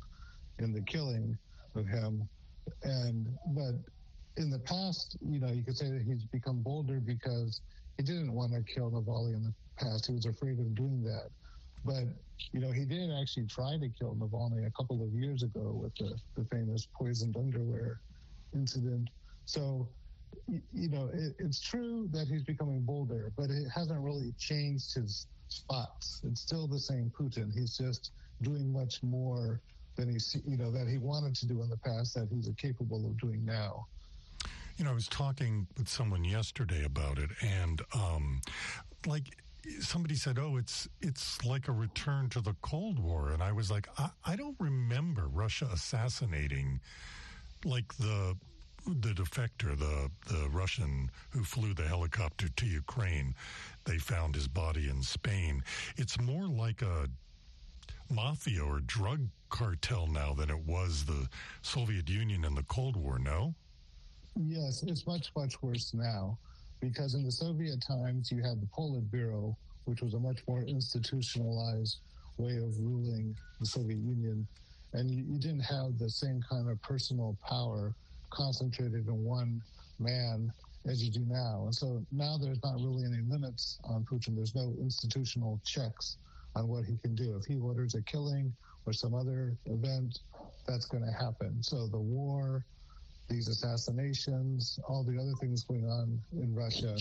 in 0.60 0.74
the 0.74 0.82
killing 0.82 1.38
of 1.76 1.88
him. 1.88 2.28
And, 2.84 3.28
but 3.48 3.76
in 4.38 4.50
the 4.50 4.60
past, 4.60 5.18
you 5.22 5.40
know, 5.40 5.52
you 5.52 5.64
could 5.64 5.78
say 5.78 5.90
that 5.90 6.02
he's 6.02 6.26
become 6.26 6.62
bolder 6.62 7.00
because 7.00 7.62
he 7.98 8.04
didn't 8.04 8.34
want 8.34 8.54
to 8.54 8.64
kill 8.64 8.92
Navalny 8.92 9.36
in 9.36 9.44
the 9.44 9.54
past. 9.78 10.08
He 10.08 10.14
was 10.14 10.26
afraid 10.26 10.60
of 10.60 10.76
doing 10.76 11.04
that. 11.04 11.30
But, 11.86 12.04
you 12.52 12.60
know, 12.60 12.72
he 12.72 12.86
did 12.86 13.10
actually 13.12 13.48
try 13.48 13.78
to 13.78 13.90
kill 13.98 14.16
Navalny 14.16 14.68
a 14.68 14.72
couple 14.72 15.02
of 15.04 15.14
years 15.14 15.44
ago 15.44 15.80
with 15.82 15.96
the, 15.96 16.18
the 16.36 16.46
famous 16.52 16.88
poisoned 16.98 17.36
underwear 17.38 18.02
incident. 18.54 19.10
So, 19.46 19.90
you 20.48 20.90
know, 20.90 21.10
it, 21.14 21.34
it's 21.40 21.62
true 21.62 22.08
that 22.12 22.28
he's 22.28 22.44
becoming 22.44 22.82
bolder, 22.82 23.32
but 23.38 23.50
it 23.50 23.68
hasn't 23.74 24.00
really 24.00 24.34
changed 24.38 24.94
his 24.94 25.28
spots. 25.48 26.22
It's 26.24 26.42
still 26.42 26.68
the 26.68 26.80
same 26.80 27.12
Putin. 27.20 27.54
He's 27.54 27.78
just 27.78 28.12
doing 28.42 28.72
much 28.72 29.02
more 29.04 29.62
than 29.98 30.10
he, 30.10 30.20
you 30.46 30.58
know, 30.58 30.72
that 30.72 30.88
he 30.88 30.98
wanted 30.98 31.36
to 31.36 31.46
do 31.46 31.62
in 31.62 31.70
the 31.70 31.78
past 31.78 32.14
that 32.16 32.30
he's 32.32 32.50
capable 32.58 33.06
of 33.06 33.20
doing 33.20 33.44
now. 33.44 33.88
You 34.78 34.86
know, 34.86 34.92
I 34.92 34.94
was 34.94 35.08
talking 35.08 35.68
with 35.78 35.90
someone 35.90 36.24
yesterday 36.24 36.86
about 36.86 37.18
it, 37.18 37.32
and 37.42 37.82
um, 37.96 38.42
like 39.06 39.36
somebody 39.82 40.16
said, 40.16 40.38
"Oh, 40.40 40.58
it's 40.58 40.88
it's 41.02 41.44
like 41.44 41.68
a 41.68 41.72
return 41.72 42.30
to 42.30 42.42
the 42.42 42.56
Cold 42.62 43.00
War," 43.00 43.32
and 43.32 43.42
I 43.42 43.52
was 43.52 43.72
like, 43.72 43.88
I, 43.98 44.12
I 44.26 44.36
don't 44.36 44.56
remember 44.60 45.28
Russia 45.28 45.68
assassinating 45.74 46.80
like 47.66 47.98
the 47.98 48.38
the 48.86 49.10
defector, 49.10 49.78
the 49.78 50.12
the 50.28 50.48
Russian 50.50 51.10
who 51.32 51.44
flew 51.44 51.74
the 51.74 51.88
helicopter 51.88 52.48
to 52.48 52.66
Ukraine. 52.66 53.34
They 53.86 53.98
found 53.98 54.36
his 54.36 54.48
body 54.48 54.90
in 54.90 55.02
Spain. 55.02 55.64
It's 55.98 56.20
more 56.22 56.48
like 56.48 56.84
a 56.84 57.10
mafia 58.10 58.64
or 58.64 58.80
drug 58.80 59.28
cartel 59.50 60.08
now 60.08 60.34
than 60.34 60.50
it 60.50 60.66
was 60.66 61.06
the 61.06 61.28
Soviet 61.62 62.10
Union 62.10 62.44
in 62.46 62.56
the 62.56 62.64
Cold 62.64 62.96
War. 62.96 63.20
No. 63.20 63.54
Yes, 64.36 64.84
it's 64.84 65.08
much 65.08 65.32
much 65.36 65.62
worse 65.62 65.94
now 65.94 66.38
because 66.80 67.16
in 67.16 67.24
the 67.24 67.32
Soviet 67.32 67.82
times 67.82 68.32
you 68.32 68.42
had 68.44 68.62
the 68.62 68.68
Politburo, 68.68 69.56
which 69.86 70.02
was 70.02 70.14
a 70.14 70.20
much 70.20 70.44
more 70.48 70.62
institutionalized 70.62 71.98
way 72.38 72.58
of 72.58 72.78
ruling 72.80 73.36
the 73.60 73.66
Soviet 73.66 73.98
Union, 73.98 74.48
and 74.94 75.10
you, 75.10 75.24
you 75.28 75.40
didn't 75.40 75.62
have 75.62 75.98
the 75.98 76.10
same 76.10 76.44
kind 76.48 76.70
of 76.70 76.82
personal 76.82 77.36
power 77.48 77.94
concentrated 78.30 79.08
in 79.08 79.24
one 79.24 79.62
man 80.00 80.52
as 80.88 81.04
you 81.04 81.12
do 81.12 81.26
now. 81.28 81.64
And 81.66 81.74
so 81.74 82.06
now 82.12 82.38
there's 82.38 82.62
not 82.64 82.76
really 82.76 83.06
any 83.06 83.24
limits 83.28 83.80
on 83.84 84.04
Putin. 84.04 84.36
There's 84.36 84.56
no 84.56 84.74
institutional 84.80 85.60
checks 85.66 86.18
on 86.58 86.68
what 86.68 86.86
he 86.86 86.98
can 86.98 87.16
do. 87.16 87.38
If 87.38 87.46
he 87.46 87.58
orders 87.58 87.96
a 87.96 88.02
killing 88.02 88.52
or 88.86 88.94
some 88.94 89.14
other 89.14 89.56
event, 89.66 90.20
that's 90.68 90.86
going 90.86 91.06
to 91.06 91.12
happen. 91.12 91.62
So 91.62 91.88
the 91.88 92.00
war, 92.00 92.66
these 93.30 93.48
assassinations, 93.48 94.80
all 94.88 95.04
the 95.04 95.20
other 95.20 95.34
things 95.40 95.64
going 95.64 95.88
on 95.90 96.20
in 96.34 96.54
Russia 96.56 96.98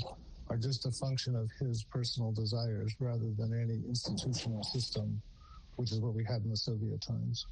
are 0.51 0.57
just 0.57 0.87
a 0.87 0.91
function 0.91 1.35
of 1.35 1.51
his 1.59 1.85
personal 1.85 2.33
desires 2.33 2.95
rather 3.01 3.31
than 3.37 3.53
any 3.53 3.81
institutional 3.89 4.63
system 4.63 5.21
which 5.77 5.93
is 5.93 6.01
what 6.01 6.15
we 6.15 6.25
had 6.25 6.43
in 6.43 6.51
the 6.51 6.57
Soviet 6.57 7.01
times. 7.01 7.47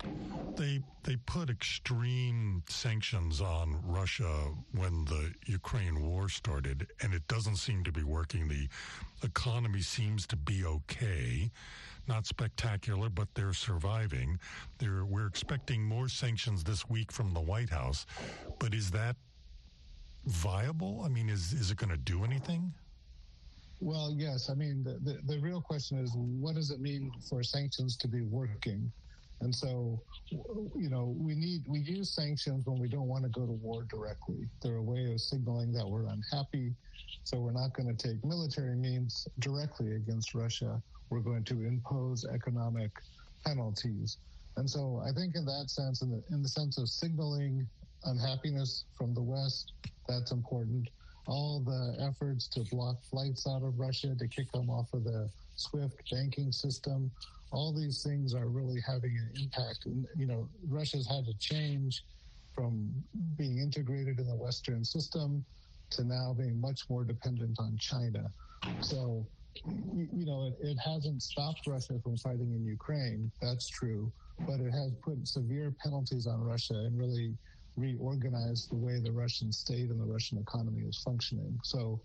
They 0.57 0.81
they 1.03 1.17
put 1.17 1.51
extreme 1.51 2.63
sanctions 2.69 3.41
on 3.41 3.81
Russia 3.85 4.49
when 4.73 5.05
the 5.05 5.33
Ukraine 5.47 6.03
war 6.03 6.29
started, 6.29 6.87
and 7.03 7.13
it 7.15 7.27
doesn't 7.29 7.57
seem 7.57 7.85
to 7.85 7.93
be 7.93 8.03
working. 8.03 8.49
The 8.49 8.69
economy 9.23 9.83
seems 9.83 10.27
to 10.29 10.37
be 10.37 10.65
okay, 10.65 11.51
not 12.09 12.27
spectacular, 12.27 13.09
but 13.09 13.29
they're 13.35 13.53
surviving. 13.53 14.39
They're, 14.79 15.05
we're 15.05 15.27
expecting 15.27 15.83
more 15.83 16.09
sanctions 16.09 16.65
this 16.65 16.89
week 16.89 17.13
from 17.13 17.33
the 17.33 17.41
White 17.41 17.71
House, 17.71 18.07
but 18.59 18.75
is 18.75 18.91
that 18.93 19.17
viable? 20.27 21.03
I 21.05 21.09
mean, 21.09 21.29
is 21.29 21.53
is 21.53 21.71
it 21.71 21.77
going 21.77 21.91
to 21.91 21.97
do 21.97 22.25
anything? 22.25 22.73
Well, 23.81 24.15
yes. 24.17 24.49
I 24.51 24.55
mean, 24.55 24.83
the, 24.83 24.99
the, 25.05 25.19
the, 25.27 25.39
real 25.41 25.61
question 25.61 25.99
is 25.99 26.13
what 26.17 26.55
does 26.55 26.71
it 26.71 26.81
mean 26.81 27.13
for 27.29 27.43
sanctions 27.43 27.97
to 27.99 28.09
be 28.09 28.23
working? 28.23 28.91
And 29.45 29.55
so, 29.55 30.01
you 30.31 30.89
know, 30.89 31.15
we 31.19 31.35
need, 31.35 31.65
we 31.69 31.81
use 31.81 32.15
sanctions 32.15 32.65
when 32.67 32.79
we 32.79 32.89
don't 32.89 33.07
want 33.07 33.25
to 33.25 33.29
go 33.29 33.47
to 33.47 33.53
war 33.53 33.85
directly. 33.91 34.49
They're 34.63 34.77
a 34.77 34.83
way 34.83 35.13
of 35.13 35.21
signaling 35.21 35.71
that 35.75 35.87
we're 35.87 36.07
unhappy. 36.07 36.73
So 37.25 37.39
we're 37.39 37.53
not 37.53 37.75
going 37.75 37.95
to 37.95 38.09
take 38.09 38.25
military 38.25 38.75
means 38.75 39.29
directly 39.41 39.97
against 39.97 40.35
Russia. 40.35 40.83
We're 41.11 41.21
going 41.21 41.45
to 41.45 41.67
impose 41.67 42.25
economic 42.25 42.91
penalties. 43.47 44.17
And 44.57 44.69
so 44.69 45.03
I 45.07 45.13
think 45.13 45.37
in 45.37 45.45
that 45.45 45.67
sense, 45.69 46.01
in 46.01 46.11
the, 46.11 46.23
in 46.31 46.43
the 46.43 46.49
sense 46.49 46.79
of 46.79 46.89
signaling 46.89 47.69
unhappiness 48.05 48.85
from 48.97 49.13
the 49.13 49.23
West, 49.23 49.73
that's 50.09 50.33
important 50.33 50.89
all 51.27 51.61
the 51.61 51.97
efforts 52.05 52.47
to 52.49 52.65
block 52.71 53.03
flights 53.03 53.47
out 53.47 53.63
of 53.63 53.79
Russia, 53.79 54.15
to 54.19 54.29
kick 54.29 54.51
them 54.53 54.69
off 54.69 54.93
of 54.93 55.05
the 55.05 55.29
SWIFT 55.57 56.03
banking 56.11 56.53
system. 56.53 57.11
All 57.55 57.73
these 57.73 58.03
things 58.03 58.35
are 58.35 58.49
really 58.49 58.81
having 58.81 59.17
an 59.17 59.31
impact. 59.41 59.87
And, 59.87 60.07
you 60.17 60.27
know, 60.27 60.49
Russia's 60.69 61.07
had 61.07 61.25
to 61.27 61.35
change 61.39 62.03
from 62.53 62.91
being 63.39 63.59
integrated 63.59 64.19
in 64.19 64.27
the 64.27 64.35
Western 64.35 64.85
system 64.85 65.45
to 65.91 66.05
now 66.05 66.35
being 66.37 66.61
much 66.61 66.83
more 66.91 67.05
dependent 67.05 67.57
on 67.61 67.77
China. 67.79 68.25
So, 68.81 69.27
you 69.65 70.27
know, 70.27 70.47
it, 70.49 70.67
it 70.67 70.79
hasn't 70.79 71.23
stopped 71.23 71.67
Russia 71.67 71.95
from 72.03 72.17
fighting 72.17 72.53
in 72.53 72.65
Ukraine. 72.65 73.31
That's 73.41 73.69
true. 73.69 74.13
But 74.41 74.59
it 74.61 74.73
has 74.73 74.93
put 75.03 75.27
severe 75.29 75.73
penalties 75.83 76.27
on 76.27 76.41
Russia 76.41 76.75
and 76.75 76.99
really 76.99 77.35
reorganized 77.77 78.71
the 78.71 78.77
way 78.77 78.99
the 78.99 79.13
Russian 79.13 79.53
state 79.53 79.91
and 79.91 80.01
the 80.01 80.13
Russian 80.13 80.39
economy 80.39 80.83
is 80.83 80.99
functioning. 81.05 81.59
So 81.63 82.01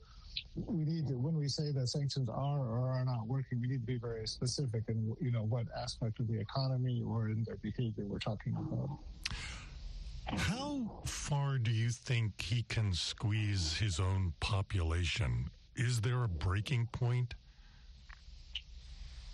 we 0.56 0.86
need 0.86 1.08
to, 1.08 1.18
when 1.18 1.36
we 1.36 1.48
say 1.48 1.72
that 1.72 1.88
sanctions 1.88 2.30
are 2.30 2.60
or 2.60 2.90
are 2.92 3.06
not 3.06 3.28
working, 3.28 3.60
we 3.62 3.68
need 3.68 3.82
to 3.82 3.88
be 3.88 3.98
very 3.98 4.28
specific 4.28 4.84
in, 4.88 5.16
you 5.22 5.32
know, 5.32 5.44
what 5.44 5.66
aspect 5.78 6.20
of 6.20 6.28
the 6.28 6.40
economy 6.40 7.02
or 7.06 7.30
in 7.30 7.44
their 7.44 7.58
behavior 7.58 8.06
we're 8.06 8.20
talking 8.20 8.56
about. 8.56 8.90
How 10.38 11.02
far 11.06 11.58
do 11.58 11.72
you 11.72 11.90
think 11.90 12.40
he 12.40 12.64
can 12.64 12.94
squeeze 12.94 13.78
his 13.78 14.00
own 14.00 14.34
population? 14.40 15.50
Is 15.76 16.02
there 16.02 16.24
a 16.24 16.28
breaking 16.28 16.88
point? 16.92 17.34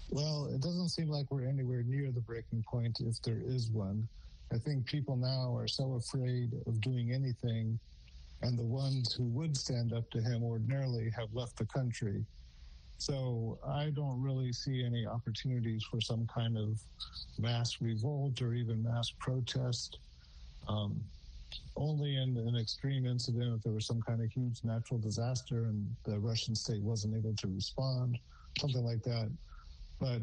Well, 0.09 0.49
it 0.53 0.61
doesn't 0.61 0.89
seem 0.89 1.09
like 1.09 1.25
we're 1.31 1.47
anywhere 1.47 1.83
near 1.83 2.11
the 2.11 2.21
breaking 2.21 2.63
point 2.69 2.99
if 3.01 3.21
there 3.23 3.41
is 3.45 3.69
one. 3.71 4.07
I 4.53 4.57
think 4.57 4.85
people 4.85 5.15
now 5.15 5.55
are 5.57 5.67
so 5.67 5.95
afraid 5.95 6.51
of 6.67 6.79
doing 6.79 7.11
anything, 7.11 7.79
and 8.41 8.57
the 8.57 8.63
ones 8.63 9.13
who 9.13 9.23
would 9.25 9.55
stand 9.55 9.93
up 9.93 10.09
to 10.11 10.21
him 10.21 10.43
ordinarily 10.43 11.09
have 11.15 11.33
left 11.33 11.57
the 11.57 11.65
country. 11.65 12.25
So 12.97 13.59
I 13.67 13.89
don't 13.89 14.21
really 14.21 14.53
see 14.53 14.83
any 14.83 15.05
opportunities 15.05 15.83
for 15.83 15.99
some 15.99 16.27
kind 16.27 16.57
of 16.57 16.79
mass 17.37 17.81
revolt 17.81 18.41
or 18.41 18.53
even 18.53 18.83
mass 18.83 19.11
protest. 19.19 19.99
Um, 20.67 20.99
only 21.77 22.15
in 22.17 22.37
an 22.37 22.55
extreme 22.55 23.05
incident 23.05 23.55
if 23.55 23.63
there 23.63 23.73
was 23.73 23.85
some 23.85 24.01
kind 24.01 24.21
of 24.21 24.31
huge 24.31 24.63
natural 24.63 24.99
disaster 24.99 25.65
and 25.65 25.85
the 26.05 26.19
Russian 26.19 26.55
state 26.55 26.81
wasn't 26.81 27.15
able 27.15 27.35
to 27.35 27.47
respond, 27.47 28.17
something 28.59 28.83
like 28.83 29.03
that. 29.03 29.29
But 29.99 30.21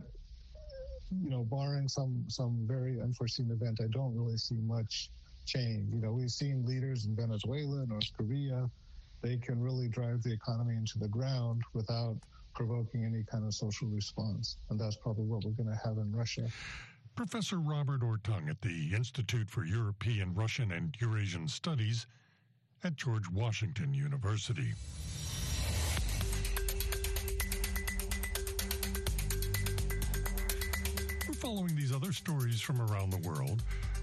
you 1.22 1.30
know, 1.30 1.44
barring 1.44 1.88
some 1.88 2.24
some 2.28 2.64
very 2.66 3.00
unforeseen 3.00 3.50
event, 3.50 3.80
I 3.82 3.88
don't 3.88 4.14
really 4.16 4.38
see 4.38 4.56
much 4.62 5.10
change. 5.44 5.92
You 5.92 6.00
know, 6.00 6.12
we've 6.12 6.30
seen 6.30 6.64
leaders 6.66 7.06
in 7.06 7.16
Venezuela, 7.16 7.84
North 7.86 8.10
Korea, 8.16 8.70
they 9.22 9.36
can 9.36 9.60
really 9.60 9.88
drive 9.88 10.22
the 10.22 10.32
economy 10.32 10.74
into 10.74 10.98
the 10.98 11.08
ground 11.08 11.62
without 11.74 12.16
provoking 12.54 13.04
any 13.04 13.22
kind 13.30 13.44
of 13.46 13.54
social 13.54 13.88
response. 13.88 14.56
And 14.68 14.78
that's 14.78 14.96
probably 14.96 15.24
what 15.24 15.44
we're 15.44 15.52
going 15.52 15.70
to 15.70 15.80
have 15.84 15.96
in 15.98 16.12
Russia. 16.12 16.48
Professor 17.14 17.58
Robert 17.58 18.00
Ortung 18.00 18.50
at 18.50 18.60
the 18.62 18.94
Institute 18.94 19.48
for 19.48 19.64
European, 19.64 20.34
Russian, 20.34 20.72
and 20.72 20.96
Eurasian 21.00 21.46
Studies 21.46 22.06
at 22.84 22.96
George 22.96 23.28
Washington 23.30 23.94
University. 23.94 24.72
We're 31.28 31.34
following 31.34 31.76
these 31.76 31.92
other 31.92 32.12
stories 32.12 32.60
from 32.60 32.80
around 32.80 33.10
the 33.10 33.28
world. 33.28 33.62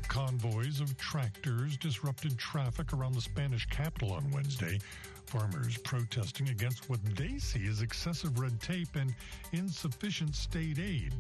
Convoys 0.10 0.82
of 0.82 0.98
tractors 0.98 1.78
disrupted 1.78 2.36
traffic 2.38 2.94
around 2.94 3.14
the 3.14 3.22
Spanish 3.22 3.68
capital 3.68 4.12
on 4.12 4.32
Wednesday. 4.32 4.80
Farmers 5.28 5.78
protesting 5.78 6.50
against 6.50 6.90
what 6.90 7.00
they 7.16 7.38
see 7.38 7.68
as 7.68 7.84
excessive 7.84 8.40
red 8.40 8.60
tape 8.60 8.96
and 8.96 9.14
insufficient 9.54 10.36
state 10.36 10.80
aid. 10.80 11.14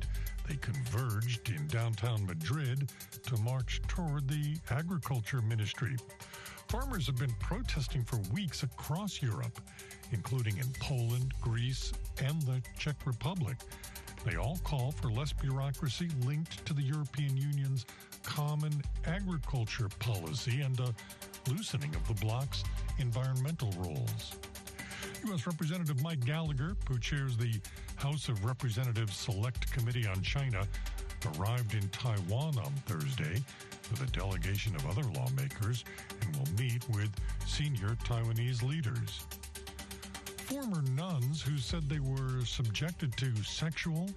They 0.47 0.55
converged 0.55 1.49
in 1.49 1.67
downtown 1.67 2.25
Madrid 2.25 2.91
to 3.27 3.37
march 3.41 3.79
toward 3.87 4.27
the 4.27 4.57
agriculture 4.71 5.41
ministry. 5.43 5.95
Farmers 6.67 7.05
have 7.05 7.17
been 7.17 7.35
protesting 7.39 8.03
for 8.03 8.17
weeks 8.33 8.63
across 8.63 9.21
Europe, 9.21 9.61
including 10.11 10.57
in 10.57 10.67
Poland, 10.79 11.31
Greece, 11.41 11.93
and 12.23 12.41
the 12.41 12.59
Czech 12.79 12.95
Republic. 13.05 13.57
They 14.25 14.35
all 14.35 14.59
call 14.63 14.91
for 14.91 15.11
less 15.11 15.31
bureaucracy 15.31 16.09
linked 16.25 16.65
to 16.65 16.73
the 16.73 16.81
European 16.81 17.37
Union's 17.37 17.85
common 18.29 18.71
agriculture 19.05 19.89
policy 19.97 20.61
and 20.61 20.79
a 20.79 20.93
loosening 21.49 21.93
of 21.95 22.07
the 22.07 22.13
bloc's 22.25 22.63
environmental 22.99 23.71
rules. 23.79 24.35
U.S. 25.25 25.47
Representative 25.47 26.01
Mike 26.03 26.23
Gallagher, 26.23 26.75
who 26.87 26.99
chairs 26.99 27.35
the 27.35 27.59
House 27.95 28.29
of 28.29 28.45
Representatives 28.45 29.17
Select 29.17 29.71
Committee 29.73 30.07
on 30.07 30.21
China, 30.21 30.65
arrived 31.35 31.73
in 31.73 31.89
Taiwan 31.89 32.57
on 32.59 32.71
Thursday 32.85 33.41
with 33.89 34.01
a 34.01 34.11
delegation 34.11 34.75
of 34.75 34.85
other 34.85 35.03
lawmakers 35.11 35.83
and 36.21 36.35
will 36.35 36.63
meet 36.63 36.87
with 36.89 37.09
senior 37.47 37.97
Taiwanese 38.05 38.61
leaders 38.61 39.25
former 40.49 40.81
nuns 40.93 41.43
who 41.43 41.57
said 41.59 41.87
they 41.87 41.99
were 41.99 42.43
subjected 42.43 43.15
to 43.15 43.31
sexual, 43.43 44.09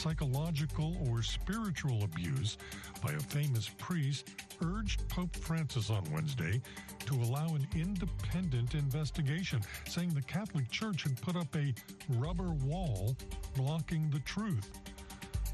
psychological, 0.00 0.96
or 1.08 1.22
spiritual 1.22 2.02
abuse 2.04 2.56
by 3.04 3.12
a 3.12 3.20
famous 3.20 3.68
priest 3.76 4.30
urged 4.64 5.06
Pope 5.08 5.36
Francis 5.36 5.90
on 5.90 6.02
Wednesday 6.10 6.60
to 7.04 7.14
allow 7.16 7.46
an 7.48 7.66
independent 7.74 8.74
investigation, 8.74 9.60
saying 9.86 10.08
the 10.14 10.22
Catholic 10.22 10.70
Church 10.70 11.02
had 11.02 11.20
put 11.20 11.36
up 11.36 11.54
a 11.54 11.74
rubber 12.08 12.52
wall 12.64 13.14
blocking 13.54 14.08
the 14.08 14.20
truth. 14.20 14.70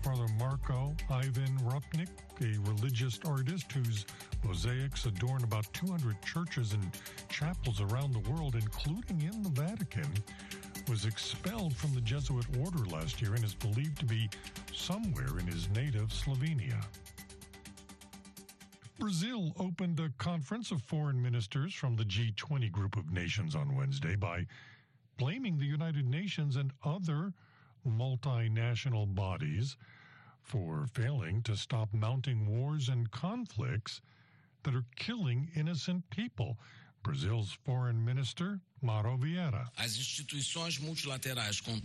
Father 0.03 0.27
Marko 0.39 0.95
Ivan 1.11 1.59
Rupnik, 1.65 2.09
a 2.41 2.71
religious 2.71 3.19
artist 3.25 3.73
whose 3.73 4.07
mosaics 4.45 5.07
adorn 5.07 5.43
about 5.43 5.67
200 5.73 6.23
churches 6.23 6.73
and 6.73 6.89
chapels 7.29 7.81
around 7.81 8.13
the 8.13 8.31
world, 8.31 8.55
including 8.55 9.23
in 9.23 9.43
the 9.43 9.51
Vatican, 9.51 10.07
was 10.89 11.05
expelled 11.05 11.75
from 11.75 11.95
the 11.95 12.01
Jesuit 12.01 12.47
order 12.61 12.85
last 12.87 13.21
year 13.21 13.35
and 13.35 13.45
is 13.45 13.55
believed 13.55 13.99
to 13.99 14.05
be 14.05 14.29
somewhere 14.73 15.39
in 15.39 15.47
his 15.47 15.69
native 15.71 16.09
Slovenia. 16.11 16.85
Brazil 18.99 19.53
opened 19.59 20.01
a 20.01 20.11
conference 20.17 20.71
of 20.71 20.81
foreign 20.83 21.21
ministers 21.21 21.75
from 21.75 21.97
the 21.97 22.05
G20 22.05 22.71
group 22.73 22.97
of 22.97 23.13
nations 23.13 23.55
on 23.55 23.77
Wednesday 23.77 24.17
by 24.17 24.47
blaming 25.19 25.59
the 25.59 25.67
United 25.67 26.07
Nations 26.07 26.57
and 26.57 26.73
other 26.85 27.33
multinational 27.87 29.13
bodies 29.15 29.77
for 30.41 30.87
failing 30.87 31.43
to 31.43 31.57
stop 31.57 31.93
mounting 31.93 32.47
wars 32.47 32.89
and 32.89 33.11
conflicts 33.11 34.01
that 34.63 34.75
are 34.75 34.85
killing 34.97 35.51
innocent 35.55 36.09
people. 36.11 36.59
Brazil's 37.07 37.57
foreign 37.65 38.05
minister, 38.05 38.59
Mauro 38.83 39.17
Vieira. 39.17 39.69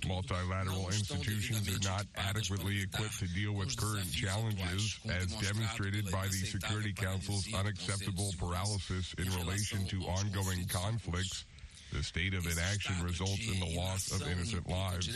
Multilateral 0.07 0.87
institutions 0.87 1.69
are 1.69 1.87
not 1.87 2.05
adequately 2.15 2.81
equipped 2.81 3.19
to 3.19 3.27
deal 3.27 3.53
with 3.53 3.77
current 3.77 4.11
challenges, 4.11 4.99
as 5.07 5.27
demonstrated 5.35 6.09
by 6.11 6.25
the 6.25 6.33
Security 6.33 6.91
Council's 6.91 7.47
unacceptable 7.53 8.31
paralysis 8.39 9.13
in 9.19 9.29
relation 9.35 9.85
to 9.85 9.97
ongoing 10.01 10.65
conflicts. 10.67 11.45
The 11.93 12.01
state 12.01 12.33
of 12.33 12.45
inaction 12.47 12.95
results 13.03 13.47
in 13.47 13.59
the 13.59 13.77
loss 13.77 14.11
of 14.11 14.27
innocent 14.27 14.67
lives. 14.67 15.07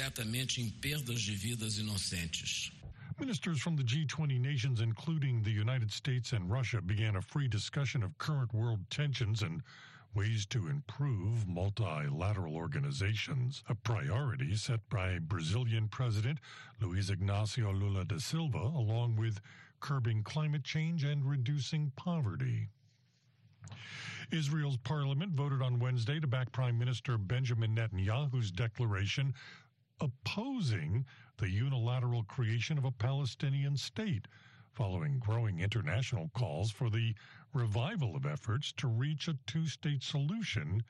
Ministers 3.18 3.62
from 3.62 3.78
the 3.78 3.84
G20 3.84 4.42
nations, 4.42 4.82
including 4.82 5.42
the 5.42 5.52
United 5.52 5.90
States 5.90 6.34
and 6.34 6.52
Russia, 6.52 6.82
began 6.82 7.16
a 7.16 7.22
free 7.22 7.48
discussion 7.48 8.04
of 8.04 8.18
current 8.18 8.54
world 8.54 8.80
tensions 8.90 9.42
and 9.42 9.62
ways 10.16 10.46
to 10.46 10.68
improve 10.68 11.48
multilateral 11.48 12.56
organizations, 12.56 13.64
a 13.68 13.76
priority 13.76 14.56
set 14.56 14.80
by 14.90 15.20
Brazilian 15.20 15.90
President 15.90 16.40
Luiz 16.82 17.12
Inácio 17.12 17.78
Lula 17.78 18.06
da 18.06 18.18
Silva, 18.18 18.58
along 18.58 19.18
with 19.18 19.40
curbing 19.82 20.24
climate 20.24 20.64
change 20.64 21.04
and 21.04 21.30
reducing 21.30 21.92
poverty. 21.98 22.70
Israel's 24.32 24.78
parliament 24.78 25.34
voted 25.34 25.62
on 25.62 25.80
Wednesday 25.80 26.20
to 26.20 26.28
back 26.28 26.52
Prime 26.52 26.80
Minister 26.80 27.18
Benjamin 27.18 27.76
Netanyahu's 27.76 28.52
declaration 28.52 29.34
opposing 30.02 31.06
the 31.38 31.50
unilateral 31.50 32.24
creation 32.24 32.78
of 32.78 32.86
a 32.86 32.92
Palestinian 32.92 33.78
state, 33.78 34.28
following 34.74 35.20
growing 35.20 35.60
international 35.60 36.30
calls 36.34 36.72
for 36.72 36.90
the 36.90 37.14
revival 37.56 38.16
of 38.16 38.26
efforts 38.26 38.74
to 38.74 38.88
reach 38.88 39.28
a 39.28 39.36
two 39.48 39.66
state 39.66 40.04
solution 40.04 40.84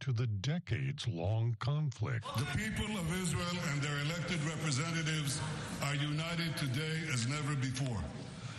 to 0.00 0.12
the 0.12 0.26
decades 0.26 1.06
long 1.08 1.56
conflict. 1.58 2.24
The 2.36 2.58
people 2.58 2.96
of 2.98 3.22
Israel 3.22 3.58
and 3.72 3.82
their 3.82 3.98
elected 4.04 4.42
representatives 4.44 5.40
are 5.82 5.94
united 5.94 6.56
today 6.56 7.00
as 7.12 7.28
never 7.28 7.54
before. 7.56 7.98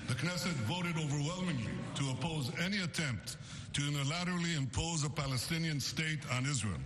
The 0.07 0.15
Knesset 0.15 0.53
voted 0.67 0.97
overwhelmingly 0.97 1.71
to 1.95 2.09
oppose 2.11 2.51
any 2.61 2.81
attempt 2.81 3.37
to 3.73 3.81
unilaterally 3.81 4.57
impose 4.57 5.03
a 5.03 5.09
Palestinian 5.09 5.79
state 5.79 6.19
on 6.31 6.45
Israel. 6.45 6.79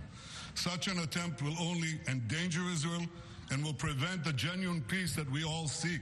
Such 0.54 0.88
an 0.88 1.00
attempt 1.00 1.42
will 1.42 1.56
only 1.60 2.00
endanger 2.08 2.62
Israel 2.72 3.06
and 3.50 3.64
will 3.64 3.74
prevent 3.74 4.24
the 4.24 4.32
genuine 4.32 4.82
peace 4.82 5.14
that 5.16 5.30
we 5.30 5.44
all 5.44 5.68
seek. 5.68 6.00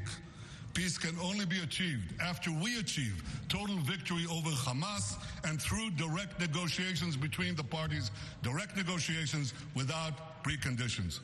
Peace 0.75 0.97
can 0.97 1.19
only 1.21 1.45
be 1.45 1.61
achieved 1.63 2.21
after 2.21 2.51
we 2.53 2.79
achieve 2.79 3.23
total 3.49 3.77
victory 3.79 4.27
over 4.31 4.51
Hamas 4.51 5.17
and 5.45 5.61
through 5.61 5.91
direct 5.91 6.39
negotiations 6.41 7.17
between 7.17 7.55
the 7.57 7.65
parties, 7.65 8.11
direct 8.43 8.77
negotiations 8.77 9.55
without 9.75 10.43
preconditions. 10.45 11.21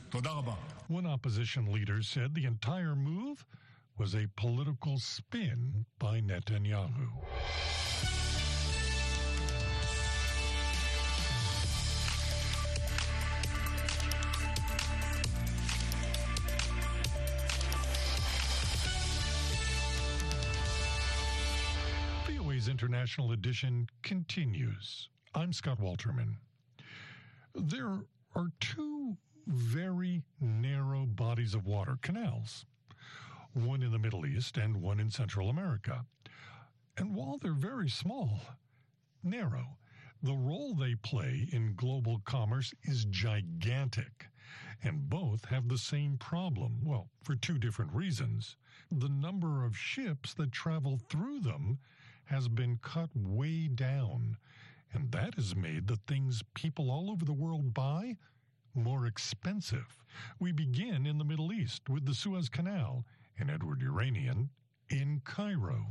One 0.88 1.06
opposition 1.06 1.72
leader 1.72 2.02
said 2.02 2.34
the 2.34 2.44
entire 2.44 2.94
move 2.94 3.44
was 3.96 4.14
a 4.14 4.26
political 4.36 4.98
spin 4.98 5.86
by 5.98 6.20
Netanyahu. 6.20 7.08
VOA's 22.64 22.70
International 22.70 23.32
Edition 23.32 23.86
continues. 24.02 25.10
I'm 25.34 25.52
Scott 25.52 25.78
Walterman. 25.82 26.36
There 27.54 28.06
are 28.34 28.46
two 28.58 29.18
very 29.46 30.22
narrow 30.40 31.04
bodies 31.04 31.52
of 31.52 31.66
water, 31.66 31.98
canals, 32.00 32.64
one 33.52 33.82
in 33.82 33.92
the 33.92 33.98
Middle 33.98 34.24
East 34.24 34.56
and 34.56 34.80
one 34.80 34.98
in 34.98 35.10
Central 35.10 35.50
America. 35.50 36.06
And 36.96 37.14
while 37.14 37.36
they're 37.36 37.52
very 37.52 37.90
small, 37.90 38.40
narrow, 39.22 39.76
the 40.22 40.32
role 40.32 40.72
they 40.74 40.94
play 40.94 41.46
in 41.52 41.74
global 41.76 42.22
commerce 42.24 42.72
is 42.84 43.04
gigantic. 43.04 44.28
And 44.82 45.10
both 45.10 45.44
have 45.46 45.68
the 45.68 45.76
same 45.76 46.16
problem, 46.16 46.78
well, 46.82 47.10
for 47.24 47.36
two 47.36 47.58
different 47.58 47.92
reasons. 47.92 48.56
The 48.90 49.10
number 49.10 49.66
of 49.66 49.76
ships 49.76 50.32
that 50.34 50.52
travel 50.52 50.98
through 51.10 51.40
them 51.40 51.78
has 52.26 52.48
been 52.48 52.78
cut 52.82 53.10
way 53.14 53.68
down, 53.68 54.36
and 54.92 55.10
that 55.12 55.34
has 55.34 55.54
made 55.54 55.86
the 55.86 55.98
things 56.06 56.42
people 56.54 56.90
all 56.90 57.10
over 57.10 57.24
the 57.24 57.32
world 57.32 57.74
buy 57.74 58.16
more 58.74 59.06
expensive. 59.06 59.96
We 60.40 60.52
begin 60.52 61.06
in 61.06 61.18
the 61.18 61.24
Middle 61.24 61.52
East 61.52 61.88
with 61.88 62.06
the 62.06 62.14
Suez 62.14 62.48
Canal 62.48 63.04
and 63.38 63.50
Edward 63.50 63.80
Yeranian 63.80 64.48
in 64.90 65.20
Cairo. 65.24 65.86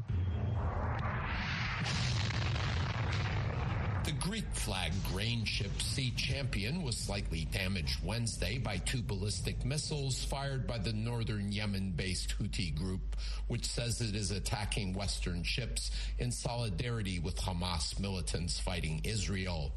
The 4.05 4.11
Greek 4.11 4.43
flagged 4.51 5.01
grain 5.13 5.45
ship 5.45 5.81
Sea 5.81 6.11
Champion 6.17 6.83
was 6.83 6.97
slightly 6.97 7.45
damaged 7.45 8.03
Wednesday 8.03 8.57
by 8.57 8.75
two 8.77 9.01
ballistic 9.01 9.63
missiles 9.63 10.25
fired 10.25 10.67
by 10.67 10.77
the 10.77 10.91
northern 10.91 11.53
Yemen 11.53 11.91
based 11.91 12.35
Houthi 12.37 12.75
group, 12.75 13.15
which 13.47 13.65
says 13.65 14.01
it 14.01 14.13
is 14.13 14.31
attacking 14.31 14.91
Western 14.91 15.41
ships 15.43 15.91
in 16.19 16.33
solidarity 16.33 17.19
with 17.19 17.37
Hamas 17.37 17.97
militants 17.97 18.59
fighting 18.59 18.99
Israel. 19.05 19.71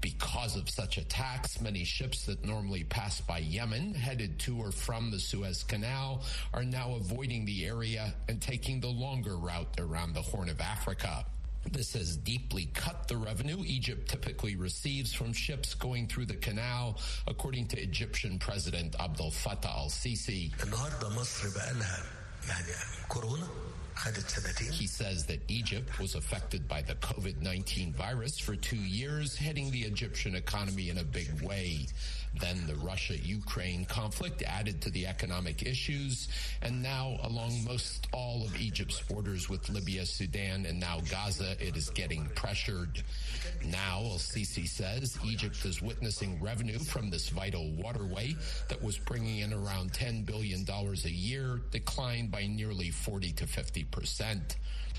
Because 0.00 0.56
of 0.56 0.70
such 0.70 0.96
attacks, 0.96 1.60
many 1.60 1.84
ships 1.84 2.24
that 2.26 2.46
normally 2.46 2.84
pass 2.84 3.20
by 3.20 3.38
Yemen, 3.38 3.92
headed 3.92 4.38
to 4.40 4.58
or 4.58 4.72
from 4.72 5.10
the 5.10 5.18
Suez 5.18 5.64
Canal, 5.64 6.22
are 6.54 6.64
now 6.64 6.94
avoiding 6.94 7.44
the 7.44 7.66
area 7.66 8.14
and 8.28 8.40
taking 8.40 8.80
the 8.80 8.88
longer 8.88 9.36
route 9.36 9.78
around 9.78 10.14
the 10.14 10.22
Horn 10.22 10.48
of 10.48 10.62
Africa. 10.62 11.26
This 11.72 11.92
has 11.94 12.16
deeply 12.16 12.66
cut 12.74 13.08
the 13.08 13.16
revenue 13.16 13.62
Egypt 13.66 14.08
typically 14.08 14.56
receives 14.56 15.12
from 15.12 15.32
ships 15.32 15.74
going 15.74 16.06
through 16.06 16.26
the 16.26 16.36
canal, 16.36 16.98
according 17.26 17.66
to 17.68 17.80
Egyptian 17.80 18.38
President 18.38 18.94
Abdel 18.98 19.30
Fattah 19.30 19.66
al-Sisi. 19.66 20.52
He 24.72 24.86
says 24.86 25.24
that 25.26 25.40
Egypt 25.48 25.98
was 25.98 26.14
affected 26.14 26.68
by 26.68 26.82
the 26.82 26.94
COVID 26.96 27.40
19 27.42 27.92
virus 27.94 28.38
for 28.38 28.54
two 28.54 28.76
years, 28.76 29.34
hitting 29.34 29.70
the 29.70 29.82
Egyptian 29.82 30.34
economy 30.34 30.90
in 30.90 30.98
a 30.98 31.04
big 31.04 31.40
way. 31.42 31.86
Then 32.40 32.66
the 32.66 32.74
Russia 32.76 33.16
Ukraine 33.16 33.84
conflict 33.84 34.42
added 34.42 34.80
to 34.82 34.90
the 34.90 35.06
economic 35.06 35.62
issues, 35.62 36.28
and 36.62 36.82
now 36.82 37.18
along 37.22 37.64
most 37.64 38.06
all 38.12 38.44
of 38.44 38.60
Egypt's 38.60 39.00
borders 39.02 39.48
with 39.48 39.68
Libya, 39.68 40.04
Sudan, 40.06 40.66
and 40.66 40.78
now 40.78 41.00
Gaza, 41.10 41.56
it 41.60 41.76
is 41.76 41.90
getting 41.90 42.26
pressured. 42.34 43.02
Now, 43.64 44.00
El 44.00 44.18
Sisi 44.18 44.68
says 44.68 45.18
Egypt 45.24 45.64
is 45.64 45.80
witnessing 45.80 46.40
revenue 46.42 46.78
from 46.78 47.10
this 47.10 47.28
vital 47.28 47.70
waterway 47.72 48.36
that 48.68 48.82
was 48.82 48.98
bringing 48.98 49.38
in 49.38 49.52
around 49.52 49.92
$10 49.92 50.26
billion 50.26 50.64
a 50.68 51.08
year, 51.08 51.60
declined 51.70 52.30
by 52.30 52.46
nearly 52.46 52.90
40 52.90 53.32
to 53.32 53.46
50 53.46 53.84
percent. 53.84 54.56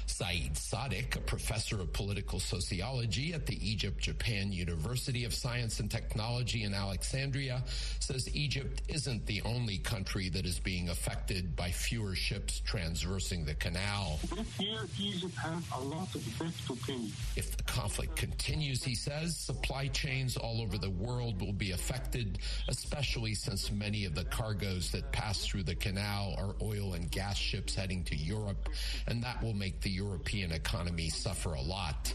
Saeed 0.07 0.53
Sadiq, 0.55 1.15
a 1.15 1.19
professor 1.19 1.79
of 1.79 1.93
political 1.93 2.39
sociology 2.39 3.33
at 3.33 3.45
the 3.45 3.57
Egypt 3.69 3.99
Japan 3.99 4.51
University 4.51 5.25
of 5.25 5.33
Science 5.33 5.79
and 5.79 5.91
Technology 5.91 6.63
in 6.63 6.73
Alexandria, 6.73 7.63
says 7.99 8.33
Egypt 8.33 8.81
isn't 8.87 9.25
the 9.25 9.41
only 9.43 9.77
country 9.77 10.29
that 10.29 10.45
is 10.45 10.59
being 10.59 10.89
affected 10.89 11.55
by 11.55 11.69
fewer 11.69 12.15
ships 12.15 12.61
transversing 12.61 13.45
the 13.45 13.53
canal. 13.55 14.19
This 14.35 14.59
year, 14.59 14.79
Egypt 14.99 15.35
has 15.35 15.63
a 15.75 15.81
lot 15.81 16.13
of 16.15 16.39
debt 16.39 16.53
to 16.67 16.75
pay. 16.85 17.09
If 17.35 17.57
the 17.57 17.63
conflict 17.63 18.15
continues, 18.15 18.83
he 18.83 18.95
says, 18.95 19.35
supply 19.35 19.87
chains 19.87 20.37
all 20.37 20.61
over 20.61 20.77
the 20.77 20.89
world 20.89 21.41
will 21.41 21.53
be 21.53 21.71
affected, 21.71 22.39
especially 22.69 23.35
since 23.35 23.71
many 23.71 24.05
of 24.05 24.15
the 24.15 24.23
cargoes 24.25 24.89
that 24.91 25.11
pass 25.11 25.45
through 25.45 25.63
the 25.63 25.75
canal 25.75 26.33
are 26.37 26.55
oil 26.65 26.93
and 26.93 27.11
gas 27.11 27.37
ships 27.37 27.75
heading 27.75 28.03
to 28.05 28.15
Europe, 28.15 28.69
and 29.07 29.21
that 29.21 29.43
will 29.43 29.53
make 29.53 29.81
the 29.81 29.96
European 29.97 30.51
economy 30.51 31.09
suffer 31.09 31.55
a 31.55 31.61
lot. 31.61 32.13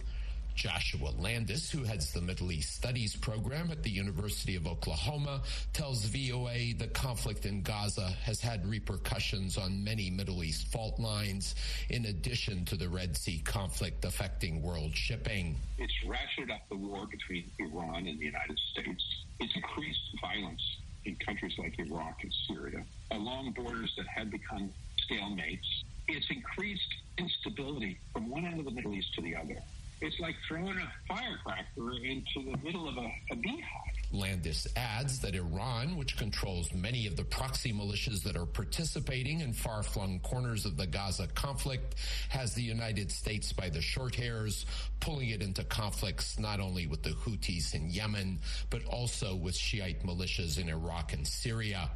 Joshua 0.54 1.10
Landis, 1.18 1.68
who 1.70 1.82
heads 1.82 2.12
the 2.12 2.20
Middle 2.20 2.52
East 2.52 2.76
Studies 2.76 3.16
program 3.16 3.72
at 3.72 3.82
the 3.82 3.90
University 3.90 4.54
of 4.54 4.68
Oklahoma, 4.68 5.40
tells 5.72 6.04
VOA 6.04 6.74
the 6.78 6.86
conflict 6.92 7.44
in 7.44 7.62
Gaza 7.62 8.08
has 8.22 8.40
had 8.40 8.64
repercussions 8.66 9.58
on 9.58 9.82
many 9.82 10.10
Middle 10.10 10.44
East 10.44 10.68
fault 10.68 11.00
lines, 11.00 11.56
in 11.88 12.04
addition 12.06 12.64
to 12.66 12.76
the 12.76 12.88
Red 12.88 13.16
Sea 13.16 13.40
conflict 13.44 14.04
affecting 14.04 14.62
world 14.62 14.94
shipping. 14.94 15.56
It's 15.78 15.92
ratcheted 16.06 16.54
up 16.54 16.68
the 16.68 16.76
war 16.76 17.06
between 17.10 17.50
Iran 17.58 18.06
and 18.06 18.20
the 18.20 18.26
United 18.26 18.58
States. 18.70 19.04
It's 19.40 19.56
increased 19.56 20.00
violence 20.20 20.62
in 21.04 21.16
countries 21.16 21.54
like 21.58 21.76
Iraq 21.80 22.22
and 22.22 22.32
Syria, 22.46 22.84
along 23.10 23.52
borders 23.52 23.92
that 23.96 24.06
had 24.06 24.30
become 24.30 24.70
stalemates. 25.04 25.66
It's 26.08 26.30
increased 26.30 26.94
instability 27.18 27.98
from 28.12 28.30
one 28.30 28.44
end 28.44 28.58
of 28.58 28.64
the 28.64 28.70
Middle 28.70 28.94
East 28.94 29.14
to 29.14 29.22
the 29.22 29.36
other. 29.36 29.56
It's 30.02 30.18
like 30.18 30.34
throwing 30.48 30.76
a 30.76 30.92
firecracker 31.06 31.92
into 32.04 32.50
the 32.50 32.56
middle 32.64 32.88
of 32.88 32.96
a, 32.96 33.08
a 33.30 33.36
beehive. 33.36 33.62
Landis 34.10 34.66
adds 34.74 35.20
that 35.20 35.36
Iran, 35.36 35.96
which 35.96 36.16
controls 36.16 36.74
many 36.74 37.06
of 37.06 37.16
the 37.16 37.22
proxy 37.22 37.72
militias 37.72 38.24
that 38.24 38.36
are 38.36 38.44
participating 38.44 39.40
in 39.40 39.52
far 39.52 39.84
flung 39.84 40.18
corners 40.18 40.66
of 40.66 40.76
the 40.76 40.88
Gaza 40.88 41.28
conflict, 41.28 41.94
has 42.30 42.52
the 42.52 42.62
United 42.62 43.12
States 43.12 43.52
by 43.52 43.68
the 43.68 43.80
short 43.80 44.16
hairs, 44.16 44.66
pulling 44.98 45.28
it 45.28 45.40
into 45.40 45.62
conflicts 45.62 46.36
not 46.36 46.58
only 46.58 46.88
with 46.88 47.04
the 47.04 47.10
Houthis 47.10 47.72
in 47.72 47.88
Yemen, 47.88 48.40
but 48.70 48.84
also 48.84 49.36
with 49.36 49.54
Shiite 49.56 50.04
militias 50.04 50.58
in 50.58 50.68
Iraq 50.68 51.12
and 51.12 51.24
Syria. 51.24 51.88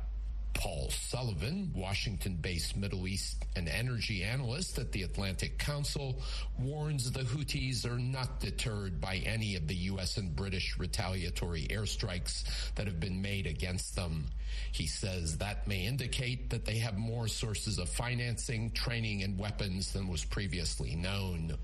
Paul 0.56 0.88
Sullivan, 0.90 1.70
Washington 1.74 2.36
based 2.36 2.76
Middle 2.76 3.06
East 3.06 3.44
and 3.56 3.68
energy 3.68 4.24
analyst 4.24 4.78
at 4.78 4.90
the 4.90 5.02
Atlantic 5.02 5.58
Council, 5.58 6.22
warns 6.58 7.12
the 7.12 7.20
Houthis 7.20 7.84
are 7.84 7.98
not 7.98 8.40
deterred 8.40 9.00
by 9.00 9.16
any 9.16 9.54
of 9.56 9.68
the 9.68 9.74
U.S. 9.74 10.16
and 10.16 10.34
British 10.34 10.78
retaliatory 10.78 11.66
airstrikes 11.68 12.44
that 12.74 12.86
have 12.86 12.98
been 12.98 13.20
made 13.20 13.46
against 13.46 13.96
them. 13.96 14.26
He 14.72 14.86
says 14.86 15.38
that 15.38 15.68
may 15.68 15.84
indicate 15.84 16.50
that 16.50 16.64
they 16.64 16.78
have 16.78 16.96
more 16.96 17.28
sources 17.28 17.78
of 17.78 17.88
financing, 17.88 18.70
training, 18.70 19.22
and 19.22 19.38
weapons 19.38 19.92
than 19.92 20.08
was 20.08 20.24
previously 20.24 20.96
known. 20.96 21.58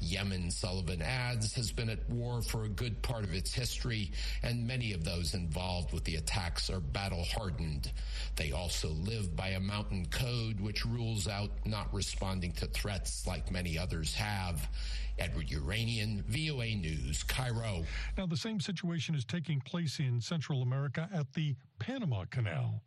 Yemen, 0.00 0.50
Sullivan 0.50 1.02
adds, 1.02 1.54
has 1.54 1.72
been 1.72 1.88
at 1.88 2.08
war 2.08 2.42
for 2.42 2.64
a 2.64 2.68
good 2.68 3.02
part 3.02 3.24
of 3.24 3.34
its 3.34 3.52
history, 3.52 4.12
and 4.42 4.66
many 4.66 4.92
of 4.92 5.04
those 5.04 5.34
involved 5.34 5.92
with 5.92 6.04
the 6.04 6.16
attacks 6.16 6.70
are 6.70 6.80
battle 6.80 7.24
hardened. 7.24 7.92
They 8.36 8.52
also 8.52 8.88
live 8.88 9.34
by 9.34 9.48
a 9.50 9.60
mountain 9.60 10.06
code 10.06 10.60
which 10.60 10.84
rules 10.84 11.28
out 11.28 11.50
not 11.64 11.92
responding 11.92 12.52
to 12.52 12.66
threats 12.66 13.26
like 13.26 13.50
many 13.50 13.78
others 13.78 14.14
have. 14.14 14.68
Edward 15.18 15.48
Yeranian, 15.48 16.22
VOA 16.24 16.74
News, 16.74 17.22
Cairo. 17.22 17.84
Now, 18.18 18.26
the 18.26 18.36
same 18.36 18.60
situation 18.60 19.14
is 19.14 19.24
taking 19.24 19.60
place 19.60 19.98
in 19.98 20.20
Central 20.20 20.62
America 20.62 21.08
at 21.12 21.32
the 21.32 21.56
Panama 21.78 22.24
Canal 22.26 22.82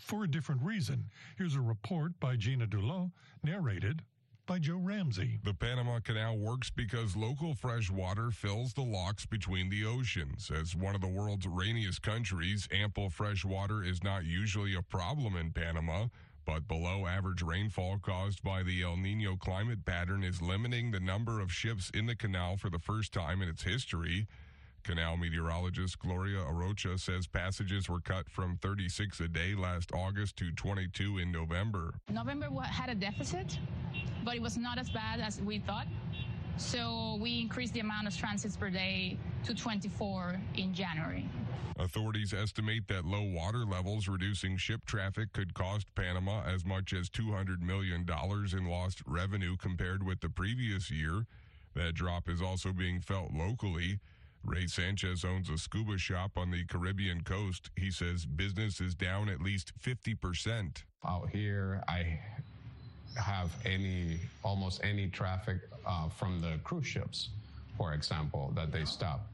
for 0.00 0.24
a 0.24 0.30
different 0.30 0.62
reason. 0.62 1.10
Here's 1.36 1.56
a 1.56 1.60
report 1.60 2.18
by 2.20 2.36
Gina 2.36 2.66
Dulot, 2.66 3.10
narrated 3.42 4.02
by 4.46 4.58
Joe 4.60 4.76
Ramsey. 4.76 5.40
The 5.42 5.54
Panama 5.54 5.98
Canal 5.98 6.38
works 6.38 6.70
because 6.70 7.16
local 7.16 7.54
fresh 7.54 7.90
water 7.90 8.30
fills 8.30 8.72
the 8.72 8.82
locks 8.82 9.26
between 9.26 9.68
the 9.68 9.84
oceans. 9.84 10.50
As 10.50 10.76
one 10.76 10.94
of 10.94 11.00
the 11.00 11.08
world's 11.08 11.46
rainiest 11.46 12.02
countries, 12.02 12.68
ample 12.70 13.10
fresh 13.10 13.44
water 13.44 13.82
is 13.82 14.04
not 14.04 14.24
usually 14.24 14.74
a 14.74 14.82
problem 14.82 15.36
in 15.36 15.50
Panama. 15.50 16.06
But 16.44 16.68
below 16.68 17.06
average 17.06 17.42
rainfall 17.42 17.98
caused 18.00 18.42
by 18.44 18.62
the 18.62 18.82
El 18.82 18.96
Nino 18.96 19.34
climate 19.34 19.84
pattern 19.84 20.22
is 20.22 20.40
limiting 20.40 20.92
the 20.92 21.00
number 21.00 21.40
of 21.40 21.52
ships 21.52 21.90
in 21.90 22.06
the 22.06 22.14
canal 22.14 22.56
for 22.56 22.70
the 22.70 22.78
first 22.78 23.12
time 23.12 23.42
in 23.42 23.48
its 23.48 23.64
history. 23.64 24.28
Canal 24.84 25.16
meteorologist 25.16 25.98
Gloria 25.98 26.38
Arocha 26.38 27.00
says 27.00 27.26
passages 27.26 27.88
were 27.88 27.98
cut 27.98 28.30
from 28.30 28.56
36 28.62 29.18
a 29.18 29.26
day 29.26 29.56
last 29.56 29.90
August 29.92 30.36
to 30.36 30.52
22 30.52 31.18
in 31.18 31.32
November. 31.32 31.94
November 32.08 32.48
had 32.60 32.88
a 32.88 32.94
deficit, 32.94 33.58
but 34.26 34.34
it 34.34 34.42
was 34.42 34.58
not 34.58 34.76
as 34.76 34.90
bad 34.90 35.20
as 35.20 35.40
we 35.40 35.60
thought. 35.60 35.86
So 36.56 37.16
we 37.20 37.40
increased 37.40 37.74
the 37.74 37.80
amount 37.80 38.08
of 38.08 38.16
transits 38.16 38.56
per 38.56 38.70
day 38.70 39.16
to 39.44 39.54
24 39.54 40.40
in 40.56 40.74
January. 40.74 41.28
Authorities 41.78 42.34
estimate 42.34 42.88
that 42.88 43.04
low 43.04 43.22
water 43.22 43.64
levels 43.64 44.08
reducing 44.08 44.56
ship 44.56 44.80
traffic 44.84 45.32
could 45.32 45.54
cost 45.54 45.94
Panama 45.94 46.42
as 46.42 46.64
much 46.64 46.92
as 46.92 47.08
$200 47.08 47.60
million 47.62 48.04
in 48.52 48.66
lost 48.66 49.02
revenue 49.06 49.56
compared 49.56 50.04
with 50.04 50.20
the 50.20 50.28
previous 50.28 50.90
year. 50.90 51.26
That 51.74 51.94
drop 51.94 52.28
is 52.28 52.42
also 52.42 52.72
being 52.72 53.00
felt 53.00 53.32
locally. 53.32 54.00
Ray 54.42 54.66
Sanchez 54.66 55.24
owns 55.24 55.50
a 55.50 55.58
scuba 55.58 55.98
shop 55.98 56.32
on 56.36 56.50
the 56.50 56.64
Caribbean 56.64 57.22
coast. 57.22 57.70
He 57.76 57.90
says 57.92 58.26
business 58.26 58.80
is 58.80 58.94
down 58.94 59.28
at 59.28 59.40
least 59.40 59.72
50%. 59.80 60.82
Out 61.06 61.28
here, 61.30 61.84
I 61.86 62.18
have 63.16 63.50
any, 63.64 64.18
almost 64.42 64.80
any 64.84 65.08
traffic 65.08 65.58
uh, 65.86 66.08
from 66.08 66.40
the 66.40 66.58
cruise 66.64 66.86
ships, 66.86 67.30
for 67.76 67.94
example, 67.94 68.52
that 68.54 68.72
they 68.72 68.84
stop. 68.84 69.26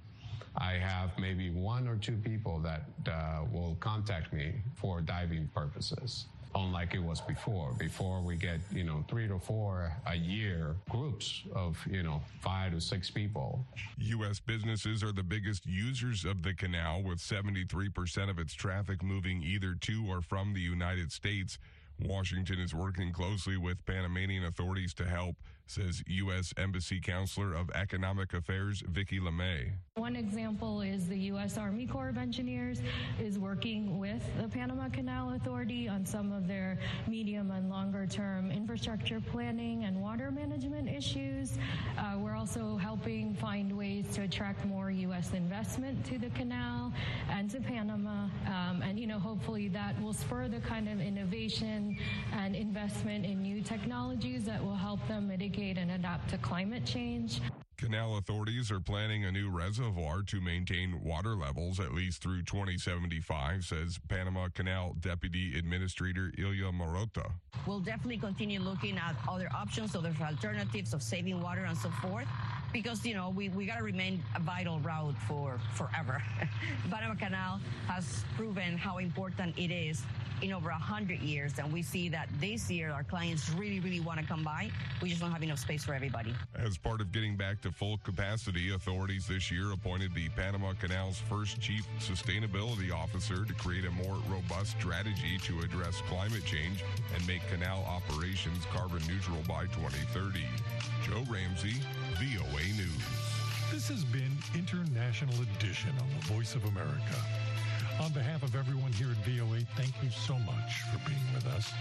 I 0.57 0.73
have 0.73 1.19
maybe 1.19 1.51
one 1.51 1.89
or 1.89 1.97
two 1.97 2.17
people 2.17 2.59
that 2.61 2.83
uh, 3.11 3.45
will 3.53 3.77
contact 3.81 4.33
me 4.33 4.53
for 4.77 5.01
diving 5.01 5.49
purposes 5.55 6.27
unlike 6.55 6.95
it 6.95 7.03
was 7.03 7.21
before. 7.21 7.75
Before 7.79 8.21
we 8.21 8.37
get, 8.37 8.61
you 8.73 8.85
know, 8.85 9.05
three 9.09 9.29
to 9.29 9.39
four 9.39 9.93
a 10.07 10.15
year 10.15 10.77
groups 10.89 11.43
of, 11.55 11.79
you 11.91 12.03
know, 12.03 12.21
five 12.41 12.73
to 12.73 12.81
six 12.81 13.11
people. 13.11 13.65
U.S. 13.99 14.41
businesses 14.41 15.03
are 15.03 15.13
the 15.13 15.23
biggest 15.23 15.67
users 15.67 16.25
of 16.25 16.43
the 16.43 16.55
canal, 16.55 17.03
with 17.03 17.19
73% 17.19 18.29
of 18.29 18.39
its 18.39 18.55
traffic 18.55 19.03
moving 19.03 19.43
either 19.43 19.75
to 19.81 20.05
or 20.09 20.21
from 20.21 20.53
the 20.55 20.61
United 20.61 21.13
States. 21.13 21.59
Washington 22.01 22.59
is 22.59 22.75
working 22.75 23.13
closely 23.13 23.57
with 23.57 23.85
Panamanian 23.87 24.45
authorities 24.45 24.95
to 24.95 25.05
help 25.07 25.37
says 25.73 26.03
U.S. 26.07 26.53
Embassy 26.59 27.01
Counselor 27.01 27.55
of 27.55 27.71
Economic 27.75 28.35
Affairs 28.35 28.83
Vicki 28.87 29.19
LeMay. 29.19 29.71
One 29.95 30.17
example 30.17 30.83
is 30.83 31.09
the 31.09 31.19
U.S. 31.33 31.57
Army 31.57 31.87
Corps 31.87 32.11
of 32.11 32.19
Engineers 32.19 32.83
is 33.19 33.39
working 33.39 33.99
with 33.99 34.23
the 34.39 34.49
Panama 34.49 34.91
Canal 34.91 35.33
Authority 35.33 35.89
on 35.89 36.05
some 36.05 36.31
of 36.31 36.47
their 36.47 36.79
medium 37.09 37.51
and 37.51 37.71
longer 37.71 38.07
term 38.07 38.51
infrastructure 38.51 39.21
planning 39.33 39.85
and 39.85 39.99
water 39.99 40.31
management 40.31 40.91
issues. 40.91 41.57
Uh, 41.97 42.17
we're 42.19 42.37
also 42.37 42.77
helping 42.77 43.35
find 43.35 43.75
ways 43.75 44.05
to 44.15 44.23
attract 44.23 44.67
more 44.67 44.91
U.S. 44.91 45.33
investment 45.33 46.05
to 46.07 46.19
the 46.19 46.31
canal 46.31 46.93
and 47.31 47.51
to 47.51 47.61
Panama. 47.61 48.27
Um, 48.47 48.83
and, 48.83 48.99
you 48.99 49.07
know, 49.07 49.19
hopefully 49.19 49.69
that 49.69 50.01
will 50.03 50.13
spur 50.13 50.49
the 50.49 50.61
kind 50.61 50.89
of 50.89 51.01
innovation 51.01 51.97
and 52.33 52.55
investment 52.55 53.25
in 53.25 53.43
new 53.43 53.63
technologies 53.63 54.45
that 54.45 54.63
will 54.63 54.75
help 54.75 55.07
them 55.09 55.29
mitigate 55.29 55.62
mitigate 55.63 55.79
and 55.83 55.93
adapt 55.93 56.29
to 56.31 56.39
climate 56.39 56.85
change. 56.85 57.41
Canal 57.77 58.17
authorities 58.17 58.71
are 58.71 58.79
planning 58.79 59.25
a 59.25 59.33
new 59.33 59.51
reservoir 59.51 60.23
to 60.23 60.41
maintain 60.41 61.03
water 61.03 61.35
levels 61.35 61.81
at 61.81 61.93
least 61.93 62.23
through 62.23 62.43
2075, 62.43 63.65
says 63.65 63.99
Panama 64.09 64.49
Canal 64.55 64.95
Deputy 65.01 65.59
Administrator 65.59 66.31
Ilya 66.39 66.71
Marotta. 66.71 67.33
We'll 67.67 67.81
definitely 67.81 68.19
continue 68.19 68.61
looking 68.61 68.99
at 68.99 69.17
other 69.29 69.49
options, 69.53 69.97
other 69.97 70.15
alternatives 70.21 70.95
of 70.95 71.03
saving 71.03 71.41
water 71.41 71.65
and 71.65 71.77
so 71.77 71.91
forth 71.91 72.29
because 72.73 73.05
you 73.05 73.15
know 73.15 73.31
we, 73.31 73.49
we 73.51 73.67
got 73.67 73.79
to 73.79 73.85
remain 73.85 74.23
a 74.37 74.41
vital 74.41 74.79
route 74.81 75.17
for 75.29 75.59
forever. 75.75 76.23
Panama 76.91 77.15
Canal 77.15 77.61
has 77.89 78.25
proven 78.37 78.79
how 78.79 78.99
important 78.99 79.59
it 79.59 79.73
is 79.73 80.03
in 80.43 80.53
over 80.53 80.69
100 80.71 81.21
years. 81.21 81.53
And 81.59 81.73
we 81.73 81.83
see 81.83 82.09
that 82.11 82.29
this 82.41 82.71
year 82.71 82.91
our 82.91 83.05
clients 83.05 83.49
really, 83.51 83.81
really 83.81 84.01
want 84.01 84.19
to 84.21 84.27
come 84.27 84.43
by. 84.43 84.71
We 85.01 85.09
just 85.09 85.21
don't 85.21 85.33
have 85.33 85.43
enough 85.43 85.59
space 85.59 85.85
for 85.85 85.95
everybody. 85.95 86.35
As 86.55 86.77
part 86.77 87.01
of 87.01 87.13
getting 87.13 87.37
back 87.37 87.61
to 87.63 87.71
full 87.71 87.99
capacity, 87.99 88.75
authorities 88.75 89.27
this 89.27 89.51
year 89.51 89.73
appointed 89.73 90.15
the 90.15 90.29
Panama 90.31 90.73
Canal's 90.75 91.19
first 91.19 91.61
chief 91.61 91.87
sustainability 92.01 92.93
officer 92.93 93.45
to 93.45 93.55
create 93.55 93.85
a 93.85 93.91
more 93.91 94.17
robust 94.29 94.73
strategy 94.79 95.39
to 95.45 95.61
address 95.61 96.03
climate 96.09 96.45
change 96.45 96.85
and 97.15 97.27
make 97.27 97.47
canal 97.49 97.85
operations 97.87 98.65
carbon 98.73 99.03
neutral 99.07 99.39
by 99.49 99.65
2030. 99.67 100.41
Joe 101.05 101.23
Ramsey, 101.31 101.75
VOA 102.19 102.63
News. 102.77 103.33
This 103.73 103.89
has 103.89 104.05
been 104.05 104.31
International 104.55 105.35
Edition 105.57 105.93
on 106.01 106.07
the 106.21 106.35
Voice 106.35 106.55
of 106.55 106.65
America. 106.67 107.42
On 108.03 108.11
behalf 108.11 108.43
of 108.43 108.57
everyone 108.57 108.93
here 108.95 109.13
at 109.13 109.17
VOA, 109.25 109.61
thank 109.77 109.93
you 110.03 110.11
so 110.11 110.37
much 110.41 110.83
for 110.91 110.99
being 111.09 111.23
with 111.33 111.47
us. 111.55 111.73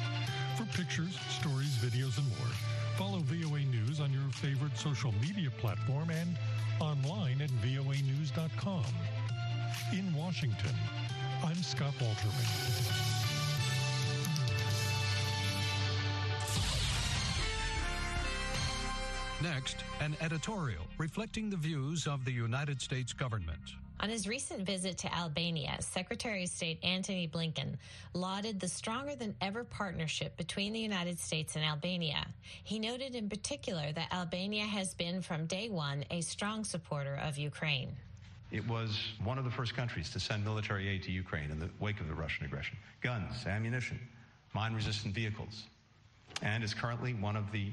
For 0.56 0.66
pictures, 0.66 1.18
stories, 1.30 1.76
videos, 1.78 2.20
and 2.20 2.28
more, 2.38 2.54
follow 2.96 3.22
VOA 3.22 3.62
News 3.62 4.00
on 4.00 4.14
your 4.14 4.30
favorite 4.34 4.78
social 4.78 5.12
media 5.14 5.50
platform 5.58 6.12
and 6.12 6.38
online 6.80 7.42
at 7.42 7.50
voanews.com. 7.66 8.86
In 9.94 10.14
Washington, 10.14 10.76
I'm 11.44 11.56
Scott 11.64 11.94
Walterman. 12.00 13.32
Next, 19.42 19.78
an 20.02 20.16
editorial 20.22 20.84
reflecting 21.00 21.50
the 21.50 21.58
views 21.58 22.06
of 22.06 22.26
the 22.26 22.32
United 22.32 22.80
States 22.80 23.12
government. 23.12 23.74
On 24.02 24.10
his 24.10 24.28
recent 24.28 24.66
visit 24.66 24.98
to 25.00 25.16
Albania, 25.16 25.78
Secretary 25.80 26.42
of 26.44 26.50
State 26.50 26.80
Antony 26.82 27.28
Blinken 27.28 27.76
lauded 28.16 28.60
the 28.60 28.68
stronger 28.68 29.16
than 29.16 29.36
ever 29.42 29.64
partnership 29.64 30.36
between 30.38 30.74
the 30.74 30.80
United 30.80 31.20
States 31.20 31.56
and 31.56 31.64
Albania. 31.64 32.26
He 32.64 32.80
noted 32.80 33.14
in 33.14 33.30
particular 33.30 33.92
that 33.92 34.12
Albania 34.12 34.66
has 34.66 34.96
been 34.96 35.22
from 35.22 35.46
day 35.46 35.70
one 35.70 36.04
a 36.10 36.22
strong 36.22 36.64
supporter 36.64 37.20
of 37.22 37.38
Ukraine. 37.38 37.96
It 38.50 38.68
was 38.68 38.98
one 39.24 39.38
of 39.38 39.44
the 39.46 39.52
first 39.52 39.76
countries 39.76 40.10
to 40.14 40.20
send 40.20 40.44
military 40.44 40.90
aid 40.90 41.04
to 41.04 41.12
Ukraine 41.12 41.52
in 41.52 41.60
the 41.60 41.70
wake 41.80 42.00
of 42.00 42.08
the 42.08 42.16
Russian 42.16 42.48
aggression 42.48 42.78
guns, 43.02 43.46
ammunition, 43.46 44.00
mine 44.56 44.74
resistant 44.74 45.14
vehicles, 45.14 45.66
and 46.42 46.64
is 46.64 46.74
currently 46.74 47.14
one 47.14 47.36
of 47.36 47.52
the 47.52 47.68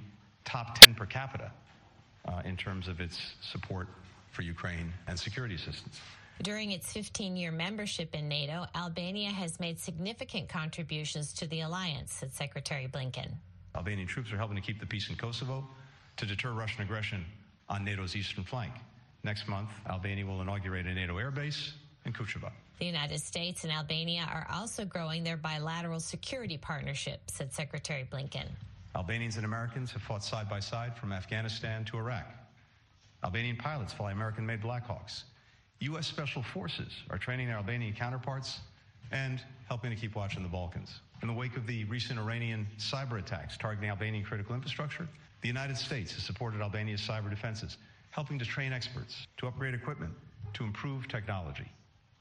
top 0.45 0.79
10 0.79 0.95
per 0.95 1.07
capita 1.07 1.51
uh, 2.27 2.43
in 2.45 2.55
terms 2.55 2.87
of 2.87 3.01
its 3.01 3.19
support 3.41 3.89
for 4.31 4.43
Ukraine 4.43 4.93
and 5.07 5.19
security 5.19 5.55
assistance. 5.55 5.99
During 6.43 6.71
its 6.71 6.93
15 6.93 7.37
year 7.37 7.51
membership 7.51 8.15
in 8.15 8.29
NATO, 8.29 8.67
Albania 8.75 9.31
has 9.31 9.59
made 9.59 9.79
significant 9.79 10.49
contributions 10.49 11.33
to 11.35 11.47
the 11.49 11.63
alliance, 11.63 12.13
said 12.13 12.33
Secretary 12.33 12.87
Blinken. 12.87 13.33
Albanian 13.75 14.07
troops 14.07 14.33
are 14.33 14.37
helping 14.37 14.57
to 14.57 14.63
keep 14.63 14.79
the 14.79 14.87
peace 14.87 15.09
in 15.09 15.17
Kosovo 15.17 15.67
to 16.17 16.27
deter 16.27 16.53
Russian 16.53 16.83
aggression 16.83 17.25
on 17.69 17.85
NATO's 17.85 18.15
eastern 18.15 18.45
flank. 18.45 18.73
Next 19.25 19.49
month, 19.49 19.71
Albania 19.89 20.25
will 20.25 20.41
inaugurate 20.41 20.87
a 20.87 20.95
NATO 20.95 21.17
airbase 21.17 21.73
in 22.05 22.13
Kucheva. 22.13 22.53
The 22.79 22.87
United 22.87 23.21
States 23.21 23.65
and 23.65 23.73
Albania 23.73 24.29
are 24.33 24.47
also 24.53 24.85
growing 24.85 25.25
their 25.25 25.37
bilateral 25.37 25.99
security 25.99 26.57
partnership, 26.57 27.21
said 27.27 27.53
Secretary 27.53 28.09
Blinken. 28.11 28.47
Albanians 28.95 29.37
and 29.37 29.45
Americans 29.45 29.91
have 29.91 30.03
fought 30.03 30.25
side 30.25 30.49
by 30.49 30.61
side 30.61 30.97
from 30.97 31.13
Afghanistan 31.13 31.85
to 31.87 31.99
Iraq. 31.99 32.27
Albanian 33.25 33.57
pilots 33.57 33.93
fly 33.93 34.13
American 34.13 34.47
made 34.47 34.63
Blackhawks. 34.63 35.25
U.S. 35.81 36.07
Special 36.07 36.43
Forces 36.43 36.93
are 37.11 37.19
training 37.19 37.47
their 37.47 37.57
Albanian 37.57 37.95
counterparts 37.95 38.61
and 39.13 39.41
helping 39.69 39.91
to 39.91 39.97
keep 39.97 40.15
watch 40.17 40.37
in 40.37 40.43
the 40.43 40.49
Balkans. 40.49 41.01
In 41.23 41.29
the 41.29 41.35
wake 41.35 41.57
of 41.57 41.67
the 41.67 41.85
recent 41.85 42.19
Iranian 42.19 42.67
cyber 42.79 43.19
attacks 43.19 43.57
targeting 43.57 43.89
Albanian 43.89 44.25
critical 44.25 44.55
infrastructure, 44.55 45.09
the 45.41 45.49
United 45.49 45.77
States 45.77 46.13
has 46.13 46.25
supported 46.25 46.61
Albania's 46.61 47.01
cyber 47.01 47.31
defenses, 47.31 47.79
helping 48.11 48.39
to 48.39 48.45
train 48.45 48.73
experts, 48.73 49.27
to 49.37 49.47
upgrade 49.47 49.75
equipment, 49.75 50.13
to 50.55 50.65
improve 50.65 51.07
technology 51.07 51.71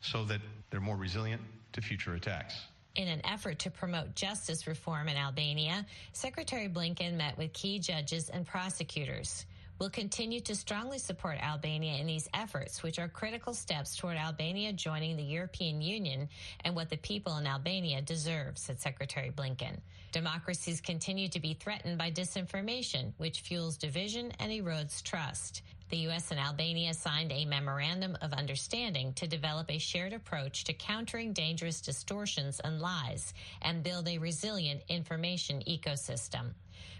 so 0.02 0.24
that 0.26 0.42
they're 0.70 0.80
more 0.80 0.98
resilient 0.98 1.42
to 1.74 1.82
future 1.82 2.14
attacks. 2.14 2.56
In 2.96 3.08
an 3.08 3.22
effort 3.26 3.60
to 3.60 3.72
promote 3.72 4.16
justice 4.16 4.68
reform 4.68 5.08
in 5.08 5.18
Albania, 5.18 5.86
Secretary 6.14 6.68
Blinken 6.68 7.16
met 7.16 7.38
with 7.38 7.54
key 7.54 7.80
judges 7.80 8.30
and 8.30 8.46
prosecutors 8.46 9.46
will 9.80 9.90
continue 9.90 10.40
to 10.42 10.56
strongly 10.56 10.98
support 10.98 11.38
Albania 11.42 11.96
in 12.00 12.08
these 12.08 12.28
efforts, 12.34 12.82
which 12.82 13.00
are 13.00 13.08
critical 13.08 13.54
steps 13.54 13.96
toward 13.96 14.18
Albania 14.18 14.74
joining 14.74 15.18
the 15.18 15.24
European 15.24 15.82
Union 15.82 16.30
and 16.64 16.76
what 16.76 16.90
the 16.90 16.98
people 16.98 17.38
in 17.38 17.48
Albania 17.48 18.02
deserve, 18.02 18.58
said 18.58 18.80
Secretary 18.80 19.32
Blinken. 19.32 19.80
Democracies 20.12 20.82
continue 20.82 21.30
to 21.30 21.40
be 21.40 21.54
threatened 21.54 21.98
by 21.98 22.10
disinformation, 22.10 23.14
which 23.18 23.42
fuels 23.42 23.78
division 23.78 24.32
and 24.40 24.52
erodes 24.52 25.04
trust. 25.04 25.62
The 25.90 25.98
U.S. 25.98 26.32
and 26.32 26.40
Albania 26.40 26.94
signed 26.94 27.32
a 27.32 27.46
memorandum 27.46 28.18
of 28.22 28.34
understanding 28.34 29.14
to 29.14 29.28
develop 29.28 29.72
a 29.72 29.78
shared 29.78 30.12
approach 30.12 30.66
to 30.66 30.74
countering 30.74 31.32
dangerous 31.32 31.80
distortions 31.80 32.60
and 32.60 32.82
lies 32.82 33.34
and 33.62 33.84
build 33.84 34.08
a 34.10 34.18
resilient 34.18 34.82
information 34.90 35.62
ecosystem. 35.62 36.54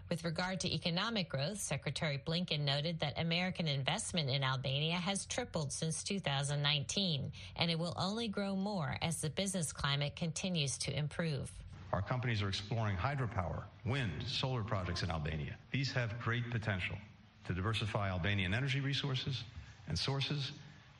With 0.10 0.24
regard 0.24 0.62
to 0.62 0.74
economic 0.74 1.28
growth, 1.28 1.60
Secretary 1.60 2.22
Blinken 2.26 2.62
noted 2.62 3.00
that 3.02 3.20
American 3.20 3.68
investment 3.68 4.30
in 4.30 4.44
Albania 4.44 4.96
has 4.96 5.26
tripled 5.26 5.72
since 5.72 6.04
2019, 6.04 7.32
and 7.58 7.72
it 7.72 7.78
will 7.78 7.94
only 7.98 8.30
grow 8.30 8.56
more 8.56 8.98
as 9.02 9.20
the 9.20 9.30
business 9.30 9.74
climate 9.74 10.16
continues 10.16 10.78
to 10.80 10.98
improve. 10.98 11.52
Our 11.92 12.02
companies 12.02 12.42
are 12.42 12.48
exploring 12.48 12.96
hydropower, 12.96 13.64
wind, 13.86 14.24
solar 14.26 14.64
projects 14.64 15.04
in 15.04 15.12
Albania. 15.12 15.58
These 15.72 15.92
have 15.92 16.20
great 16.22 16.50
potential 16.52 16.98
to 17.46 17.54
diversify 17.54 18.10
Albanian 18.10 18.54
energy 18.54 18.80
resources 18.80 19.44
and 19.88 19.98
sources 19.98 20.52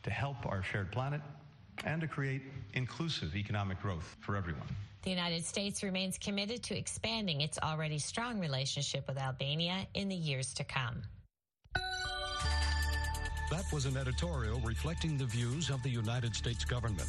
to 0.04 0.10
help 0.10 0.46
our 0.46 0.64
shared 0.64 0.92
planet 0.92 1.22
and 1.86 2.02
to 2.02 2.08
create 2.08 2.42
inclusive 2.74 3.36
economic 3.36 3.82
growth 3.82 4.16
for 4.22 4.36
everyone. 4.36 4.68
The 5.08 5.12
United 5.12 5.46
States 5.46 5.84
remains 5.84 6.18
committed 6.18 6.62
to 6.64 6.78
expanding 6.78 7.40
its 7.40 7.58
already 7.64 7.98
strong 7.98 8.42
relationship 8.42 9.08
with 9.08 9.18
Albania 9.18 9.88
in 9.94 10.10
the 10.10 10.16
years 10.16 10.54
to 10.56 10.66
come. 10.66 11.02
That 13.50 13.64
was 13.72 13.86
an 13.86 13.96
editorial 13.96 14.60
reflecting 14.60 15.18
the 15.18 15.24
views 15.24 15.70
of 15.70 15.82
the 15.82 15.90
United 15.90 16.36
States 16.36 16.66
government. 16.66 17.06